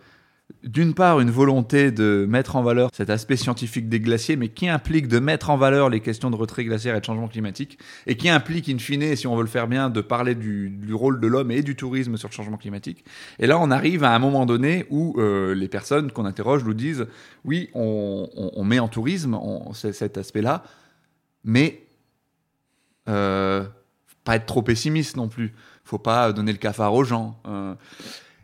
d'une 0.62 0.94
part 0.94 1.20
une 1.20 1.30
volonté 1.30 1.90
de 1.90 2.24
mettre 2.28 2.54
en 2.56 2.62
valeur 2.62 2.90
cet 2.92 3.10
aspect 3.10 3.36
scientifique 3.36 3.88
des 3.88 3.98
glaciers, 3.98 4.36
mais 4.36 4.48
qui 4.48 4.68
implique 4.68 5.08
de 5.08 5.18
mettre 5.18 5.50
en 5.50 5.56
valeur 5.56 5.90
les 5.90 6.00
questions 6.00 6.30
de 6.30 6.36
retrait 6.36 6.64
glaciaire 6.64 6.94
et 6.94 7.00
de 7.00 7.04
changement 7.04 7.28
climatique, 7.28 7.78
et 8.06 8.16
qui 8.16 8.28
implique, 8.28 8.68
in 8.68 8.78
fine, 8.78 9.16
si 9.16 9.26
on 9.26 9.34
veut 9.34 9.42
le 9.42 9.48
faire 9.48 9.66
bien, 9.66 9.90
de 9.90 10.00
parler 10.00 10.34
du, 10.34 10.72
rôle 10.92 11.20
de 11.20 11.26
l'homme 11.26 11.50
et 11.50 11.62
du 11.62 11.74
tourisme 11.74 12.16
sur 12.16 12.28
le 12.28 12.34
changement 12.34 12.58
climatique. 12.58 13.04
Et 13.38 13.46
là, 13.46 13.58
on 13.58 13.70
arrive 13.70 14.04
à 14.04 14.14
un 14.14 14.18
moment 14.18 14.46
donné 14.46 14.86
où 14.90 15.14
euh, 15.18 15.54
les 15.54 15.68
personnes 15.68 16.12
qu'on 16.12 16.26
interroge 16.26 16.64
nous 16.64 16.74
disent, 16.74 17.06
oui, 17.44 17.70
on, 17.74 18.64
met 18.64 18.78
en 18.78 18.88
tourisme 18.88 19.38
cet 19.72 20.16
aspect-là, 20.16 20.62
mais 21.44 21.82
euh, 23.08 23.64
pas 24.22 24.36
être 24.36 24.46
trop 24.46 24.62
pessimiste 24.62 25.16
non 25.16 25.28
plus. 25.28 25.52
Faut 25.82 25.98
pas 25.98 26.32
donner 26.32 26.52
le 26.52 26.58
cafard 26.58 26.94
aux 26.94 27.02
gens. 27.02 27.40
Euh. 27.48 27.74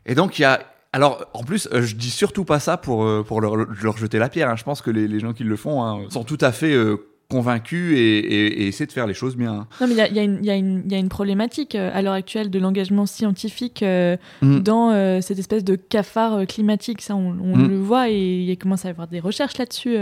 et 0.04 0.16
donc, 0.16 0.40
il 0.40 0.42
y 0.42 0.44
a 0.44 0.60
alors, 0.92 1.26
en 1.34 1.42
plus, 1.42 1.68
euh, 1.72 1.82
je 1.82 1.94
dis 1.94 2.10
surtout 2.10 2.44
pas 2.44 2.60
ça 2.60 2.76
pour, 2.76 3.04
euh, 3.04 3.22
pour 3.22 3.40
leur, 3.40 3.56
leur 3.56 3.96
jeter 3.98 4.18
la 4.18 4.28
pierre. 4.28 4.48
Hein. 4.48 4.56
Je 4.56 4.64
pense 4.64 4.80
que 4.80 4.90
les, 4.90 5.06
les, 5.06 5.20
gens 5.20 5.34
qui 5.34 5.44
le 5.44 5.56
font 5.56 5.82
hein, 5.84 6.00
sont 6.08 6.24
tout 6.24 6.38
à 6.40 6.50
fait 6.50 6.72
euh, 6.72 6.96
convaincus 7.30 7.94
et, 7.94 8.00
et, 8.00 8.62
et, 8.62 8.68
essaient 8.68 8.86
de 8.86 8.92
faire 8.92 9.06
les 9.06 9.12
choses 9.12 9.36
bien. 9.36 9.66
Non, 9.82 9.86
mais 9.86 9.92
il 9.92 9.96
y 9.96 10.00
a, 10.00 10.08
y, 10.08 10.18
a 10.18 10.24
y, 10.24 10.82
y 10.88 10.94
a, 10.94 10.98
une 10.98 11.10
problématique 11.10 11.74
à 11.74 12.00
l'heure 12.00 12.14
actuelle 12.14 12.48
de 12.48 12.58
l'engagement 12.58 13.04
scientifique 13.04 13.84
mm. 13.84 14.60
dans 14.60 15.20
cette 15.20 15.38
espèce 15.38 15.62
de 15.62 15.74
cafard 15.76 16.46
climatique. 16.46 17.02
Ça, 17.02 17.14
on, 17.14 17.36
on 17.38 17.56
mm. 17.56 17.68
le 17.68 17.78
voit 17.78 18.08
et 18.08 18.40
il 18.40 18.56
commence 18.56 18.86
à 18.86 18.88
y 18.88 18.90
avoir 18.90 19.08
des 19.08 19.20
recherches 19.20 19.58
là-dessus. 19.58 19.98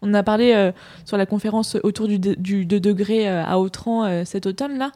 On 0.00 0.14
a 0.14 0.22
parlé 0.22 0.72
sur 1.04 1.18
la 1.18 1.26
conférence 1.26 1.76
autour 1.82 2.08
du, 2.08 2.18
du 2.18 2.64
2 2.64 2.80
degrés 2.80 3.28
à 3.28 3.58
Autran 3.58 4.24
cet 4.24 4.46
automne-là 4.46 4.92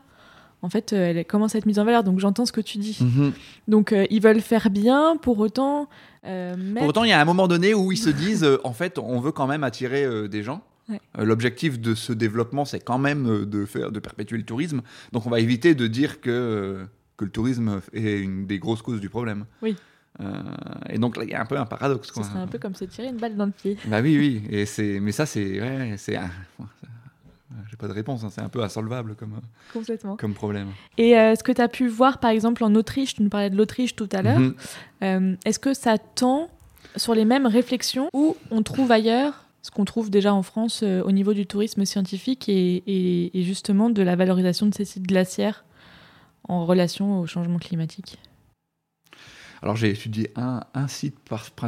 en 0.62 0.68
fait, 0.68 0.92
euh, 0.92 1.10
elle 1.10 1.24
commence 1.24 1.54
à 1.54 1.58
être 1.58 1.66
mise 1.66 1.78
en 1.78 1.84
valeur. 1.84 2.04
Donc 2.04 2.20
j'entends 2.20 2.46
ce 2.46 2.52
que 2.52 2.60
tu 2.60 2.78
dis. 2.78 2.98
Mhm. 3.00 3.32
Donc 3.68 3.92
euh, 3.92 4.06
ils 4.10 4.20
veulent 4.20 4.40
faire 4.40 4.70
bien, 4.70 5.16
pour 5.16 5.38
autant. 5.38 5.88
Euh, 6.26 6.54
pour 6.76 6.88
autant, 6.88 7.04
il 7.04 7.10
y 7.10 7.12
a 7.12 7.20
un 7.20 7.24
moment 7.24 7.48
donné 7.48 7.74
où 7.74 7.92
ils 7.92 7.98
se 7.98 8.10
disent, 8.10 8.46
en 8.64 8.72
fait, 8.72 8.98
on 8.98 9.20
veut 9.20 9.32
quand 9.32 9.46
même 9.46 9.64
attirer 9.64 10.28
des 10.28 10.42
gens. 10.42 10.62
L'objectif 11.16 11.78
de 11.78 11.94
ce 11.94 12.12
développement, 12.12 12.64
c'est 12.64 12.80
quand 12.80 12.98
même 12.98 13.46
de 13.46 13.64
faire, 13.64 13.92
de 13.92 14.00
perpétuer 14.00 14.36
le 14.36 14.44
tourisme. 14.44 14.82
Donc 15.12 15.24
on 15.24 15.30
va 15.30 15.38
éviter 15.38 15.74
de 15.76 15.86
dire 15.86 16.20
que 16.20 16.84
que 17.16 17.26
le 17.26 17.30
tourisme 17.30 17.80
est 17.92 18.18
une 18.18 18.46
des 18.46 18.58
grosses 18.58 18.82
causes 18.82 19.00
du 19.00 19.08
problème. 19.08 19.44
Oui. 19.62 19.76
et 20.88 20.98
donc 20.98 21.16
là, 21.16 21.22
il 21.24 21.30
y 21.30 21.34
a 21.34 21.40
un 21.40 21.44
peu 21.46 21.56
un 21.56 21.66
paradoxe. 21.66 22.10
Ce 22.12 22.22
serait 22.22 22.40
un 22.40 22.48
peu 22.48 22.58
comme 22.58 22.74
se 22.74 22.86
tirer 22.86 23.08
une 23.08 23.18
balle 23.18 23.36
dans 23.36 23.46
le 23.46 23.52
pied. 23.52 23.76
Bah 23.86 24.00
oui, 24.00 24.18
oui. 24.18 24.42
Et 24.50 24.66
c'est, 24.66 24.98
mais 24.98 25.12
ça, 25.12 25.26
c'est, 25.26 25.60
ouais, 25.60 25.94
c'est, 25.96 26.18
j'ai 27.68 27.76
pas 27.76 27.88
de 27.88 27.92
réponse, 27.92 28.24
hein. 28.24 28.28
c'est 28.30 28.40
un 28.40 28.48
peu 28.48 28.62
insolvable 28.62 29.14
comme, 29.16 29.40
comme 30.16 30.34
problème. 30.34 30.68
Et 30.98 31.18
euh, 31.18 31.34
ce 31.34 31.42
que 31.42 31.52
tu 31.52 31.60
as 31.60 31.68
pu 31.68 31.88
voir 31.88 32.18
par 32.18 32.30
exemple 32.30 32.64
en 32.64 32.74
Autriche, 32.74 33.14
tu 33.14 33.22
nous 33.22 33.28
parlais 33.28 33.50
de 33.50 33.56
l'Autriche 33.56 33.96
tout 33.96 34.08
à 34.12 34.22
l'heure, 34.22 34.38
mhm. 34.38 34.54
euh, 35.02 35.36
est-ce 35.44 35.58
que 35.58 35.74
ça 35.74 35.98
tend 35.98 36.48
sur 36.96 37.14
les 37.14 37.24
mêmes 37.24 37.46
réflexions 37.46 38.08
ou 38.12 38.36
on 38.50 38.62
trouve 38.62 38.92
ailleurs 38.92 39.44
ce 39.62 39.70
qu'on 39.70 39.84
trouve 39.84 40.10
déjà 40.10 40.32
en 40.32 40.42
France 40.42 40.80
euh, 40.82 41.02
au 41.02 41.12
niveau 41.12 41.34
du 41.34 41.46
tourisme 41.46 41.84
scientifique 41.84 42.48
et, 42.48 42.82
et, 43.34 43.42
justement 43.42 43.90
de 43.90 44.02
la 44.02 44.16
valorisation 44.16 44.66
de 44.66 44.74
ces 44.74 44.84
sites 44.84 45.06
glaciaires 45.06 45.64
en 46.48 46.64
relation 46.64 47.20
au 47.20 47.26
changement 47.26 47.58
climatique? 47.58 48.18
Alors 49.62 49.76
j'ai 49.76 49.90
étudié 49.90 50.32
un, 50.36 50.62
un 50.72 50.88
site 50.88 51.18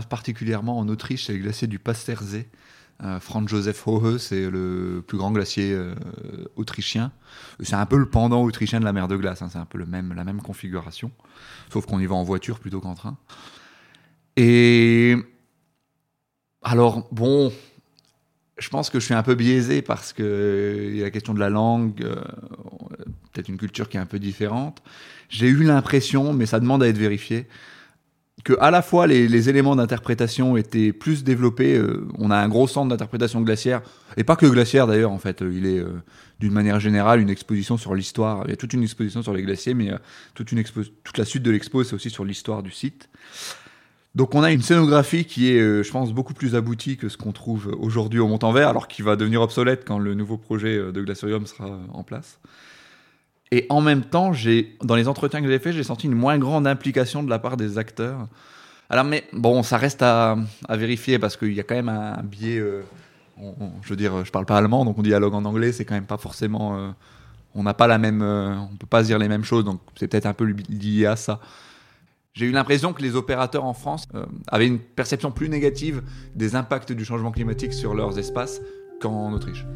particulièrement 0.08 0.78
en 0.78 0.88
Autriche, 0.88 1.26
c'est 1.26 1.34
le 1.34 1.40
glacier 1.40 1.68
du 1.68 1.78
Pastersee, 1.78 2.36
euh, 2.36 2.42
Franz 3.20 3.48
Josef 3.48 3.86
Hohe, 3.86 4.18
c'est 4.18 4.48
le 4.48 5.02
plus 5.06 5.18
grand 5.18 5.32
glacier 5.32 5.72
euh, 5.72 5.94
autrichien. 6.56 7.10
C'est 7.60 7.74
un 7.74 7.86
peu 7.86 7.96
le 7.96 8.06
pendant 8.06 8.42
autrichien 8.42 8.78
de 8.78 8.84
la 8.84 8.92
mer 8.92 9.08
de 9.08 9.16
glace, 9.16 9.42
hein. 9.42 9.48
c'est 9.50 9.58
un 9.58 9.64
peu 9.64 9.78
le 9.78 9.86
même, 9.86 10.12
la 10.14 10.24
même 10.24 10.40
configuration, 10.40 11.10
sauf 11.72 11.86
qu'on 11.86 11.98
y 11.98 12.06
va 12.06 12.14
en 12.14 12.22
voiture 12.22 12.60
plutôt 12.60 12.80
qu'en 12.80 12.94
train. 12.94 13.16
Et 14.36 15.16
alors, 16.62 17.08
bon, 17.10 17.52
je 18.58 18.68
pense 18.68 18.88
que 18.88 19.00
je 19.00 19.04
suis 19.04 19.14
un 19.14 19.22
peu 19.24 19.34
biaisé 19.34 19.82
parce 19.82 20.12
qu'il 20.12 20.94
y 20.94 21.00
a 21.00 21.04
la 21.04 21.10
question 21.10 21.34
de 21.34 21.40
la 21.40 21.50
langue, 21.50 22.02
euh, 22.04 22.14
peut-être 23.32 23.48
une 23.48 23.58
culture 23.58 23.88
qui 23.88 23.96
est 23.96 24.00
un 24.00 24.06
peu 24.06 24.20
différente. 24.20 24.82
J'ai 25.28 25.48
eu 25.48 25.64
l'impression, 25.64 26.32
mais 26.32 26.46
ça 26.46 26.60
demande 26.60 26.82
à 26.82 26.88
être 26.88 26.98
vérifié, 26.98 27.48
que 28.44 28.54
à 28.60 28.70
la 28.70 28.82
fois 28.82 29.06
les, 29.06 29.48
éléments 29.48 29.76
d'interprétation 29.76 30.56
étaient 30.56 30.92
plus 30.92 31.22
développés. 31.24 31.76
Euh, 31.76 32.08
on 32.18 32.30
a 32.30 32.36
un 32.36 32.48
gros 32.48 32.66
centre 32.66 32.88
d'interprétation 32.88 33.40
glaciaire, 33.42 33.82
et 34.16 34.24
pas 34.24 34.36
que 34.36 34.46
glaciaire 34.46 34.86
d'ailleurs, 34.86 35.12
en 35.12 35.18
fait. 35.18 35.42
Euh, 35.42 35.52
il 35.54 35.66
est 35.66 35.78
euh, 35.78 36.02
d'une 36.40 36.52
manière 36.52 36.80
générale 36.80 37.20
une 37.20 37.30
exposition 37.30 37.76
sur 37.76 37.94
l'histoire. 37.94 38.42
Il 38.46 38.50
y 38.50 38.52
a 38.52 38.56
toute 38.56 38.72
une 38.72 38.82
exposition 38.82 39.22
sur 39.22 39.32
les 39.32 39.42
glaciers, 39.42 39.74
mais 39.74 39.92
toute, 40.34 40.50
la 41.16 41.24
suite 41.24 41.42
de 41.42 41.50
l'expo, 41.50 41.84
c'est 41.84 41.94
aussi 41.94 42.10
sur 42.10 42.24
l'histoire 42.24 42.62
du 42.62 42.72
site. 42.72 43.08
Donc 44.14 44.34
on 44.34 44.42
a 44.42 44.50
une 44.50 44.60
scénographie 44.60 45.24
qui 45.24 45.50
est, 45.50 45.82
je 45.82 45.90
pense, 45.90 46.12
beaucoup 46.12 46.34
plus 46.34 46.56
aboutie 46.56 46.96
que 46.96 47.08
ce 47.08 47.16
qu'on 47.16 47.32
trouve 47.32 47.74
aujourd'hui 47.80 48.18
au 48.18 48.26
Mont-en-Vert, 48.26 48.68
alors 48.68 48.88
qu'il 48.88 49.04
va 49.04 49.14
devenir 49.14 49.40
obsolète 49.40 49.84
quand 49.86 49.98
le 49.98 50.14
nouveau 50.14 50.36
projet 50.36 50.76
de 50.76 51.00
glaciarium 51.00 51.46
sera 51.46 51.78
en 51.92 52.02
place. 52.02 52.40
Et 53.52 53.66
en 53.68 53.82
même 53.82 54.02
temps, 54.02 54.32
j'ai, 54.32 54.76
dans 54.82 54.94
les 54.96 55.08
entretiens 55.08 55.42
que 55.42 55.46
j'ai 55.46 55.58
faits, 55.58 55.74
j'ai 55.74 55.84
senti 55.84 56.06
une 56.06 56.14
moins 56.14 56.38
grande 56.38 56.66
implication 56.66 57.22
de 57.22 57.28
la 57.28 57.38
part 57.38 57.58
des 57.58 57.76
acteurs. 57.76 58.26
Alors, 58.88 59.04
mais 59.04 59.24
bon, 59.34 59.62
ça 59.62 59.76
reste 59.76 60.00
à, 60.00 60.36
vérifier 60.70 61.18
parce 61.18 61.36
qu'il 61.36 61.52
y 61.52 61.60
a 61.60 61.62
quand 61.62 61.74
même 61.74 61.90
un, 61.90 62.22
biais. 62.22 62.58
Euh, 62.58 62.82
je 63.82 63.88
veux 63.90 63.96
dire, 63.96 64.24
je 64.24 64.30
parle 64.30 64.46
pas 64.46 64.56
allemand, 64.56 64.86
donc 64.86 64.98
on 64.98 65.02
dialogue 65.02 65.34
en 65.34 65.44
anglais, 65.44 65.70
c'est 65.72 65.84
quand 65.84 65.94
même 65.94 66.06
pas 66.06 66.16
forcément. 66.16 66.78
Euh, 66.78 66.90
on 67.54 67.62
n'a 67.62 67.74
pas 67.74 67.86
la 67.86 67.98
même. 67.98 68.22
Euh, 68.22 68.56
on 68.56 68.74
peut 68.76 68.86
pas 68.86 69.02
dire 69.02 69.18
les 69.18 69.28
mêmes 69.28 69.44
choses, 69.44 69.66
donc 69.66 69.82
c'est 69.96 70.08
peut-être 70.08 70.26
un 70.26 70.32
peu 70.32 70.44
lié 70.44 71.04
à 71.04 71.16
ça. 71.16 71.38
J'ai 72.32 72.46
eu 72.46 72.52
l'impression 72.52 72.94
que 72.94 73.02
les 73.02 73.16
opérateurs 73.16 73.64
en 73.64 73.74
France 73.74 74.08
avaient 74.48 74.66
une 74.66 74.78
perception 74.78 75.30
plus 75.30 75.50
négative 75.50 76.02
des 76.34 76.56
impacts 76.56 76.92
du 76.92 77.04
changement 77.04 77.32
climatique 77.32 77.74
sur 77.74 77.94
leurs 77.94 78.18
espaces 78.18 78.62
qu'en 79.02 79.34
Autriche. 79.34 79.66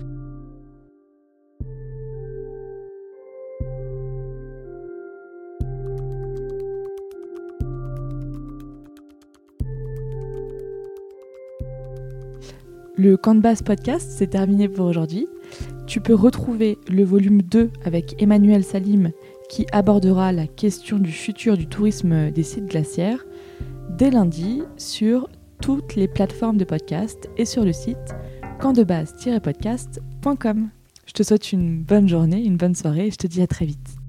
Le 12.99 13.19
base 13.41 13.61
podcast, 13.61 14.11
c'est 14.11 14.29
terminé 14.29 14.71
pour 14.71 14.87
aujourd'hui. 14.87 15.27
Tu 15.87 16.01
peux 16.01 16.15
retrouver 16.15 16.79
le 16.89 17.05
volume 17.05 17.43
2 17.43 17.71
avec 17.85 18.15
Emmanuel 18.23 18.65
Salim 18.65 19.11
qui 19.51 19.67
abordera 19.71 20.33
la 20.33 20.47
question 20.47 20.99
du 20.99 21.13
futur 21.13 21.59
du 21.59 21.67
tourisme 21.67 22.31
des 22.31 22.43
sites 22.43 22.65
glaciaires 22.65 23.27
dès 23.91 24.11
lundi 24.11 24.63
sur 24.79 25.29
toutes 25.61 25.95
les 25.95 26.09
plateformes 26.09 26.57
de 26.57 26.65
podcast 26.65 27.29
et 27.37 27.45
sur 27.45 27.67
le 27.67 27.75
site 27.75 28.15
campdebase-podcast.com. 28.61 30.71
Je 31.05 31.13
te 31.13 31.23
souhaite 31.23 31.53
une 31.53 31.83
bonne 31.83 32.09
journée, 32.09 32.43
une 32.43 32.57
bonne 32.57 32.75
soirée 32.75 33.09
et 33.09 33.11
je 33.11 33.19
te 33.19 33.27
dis 33.27 33.43
à 33.43 33.47
très 33.47 33.67
vite. 33.67 34.06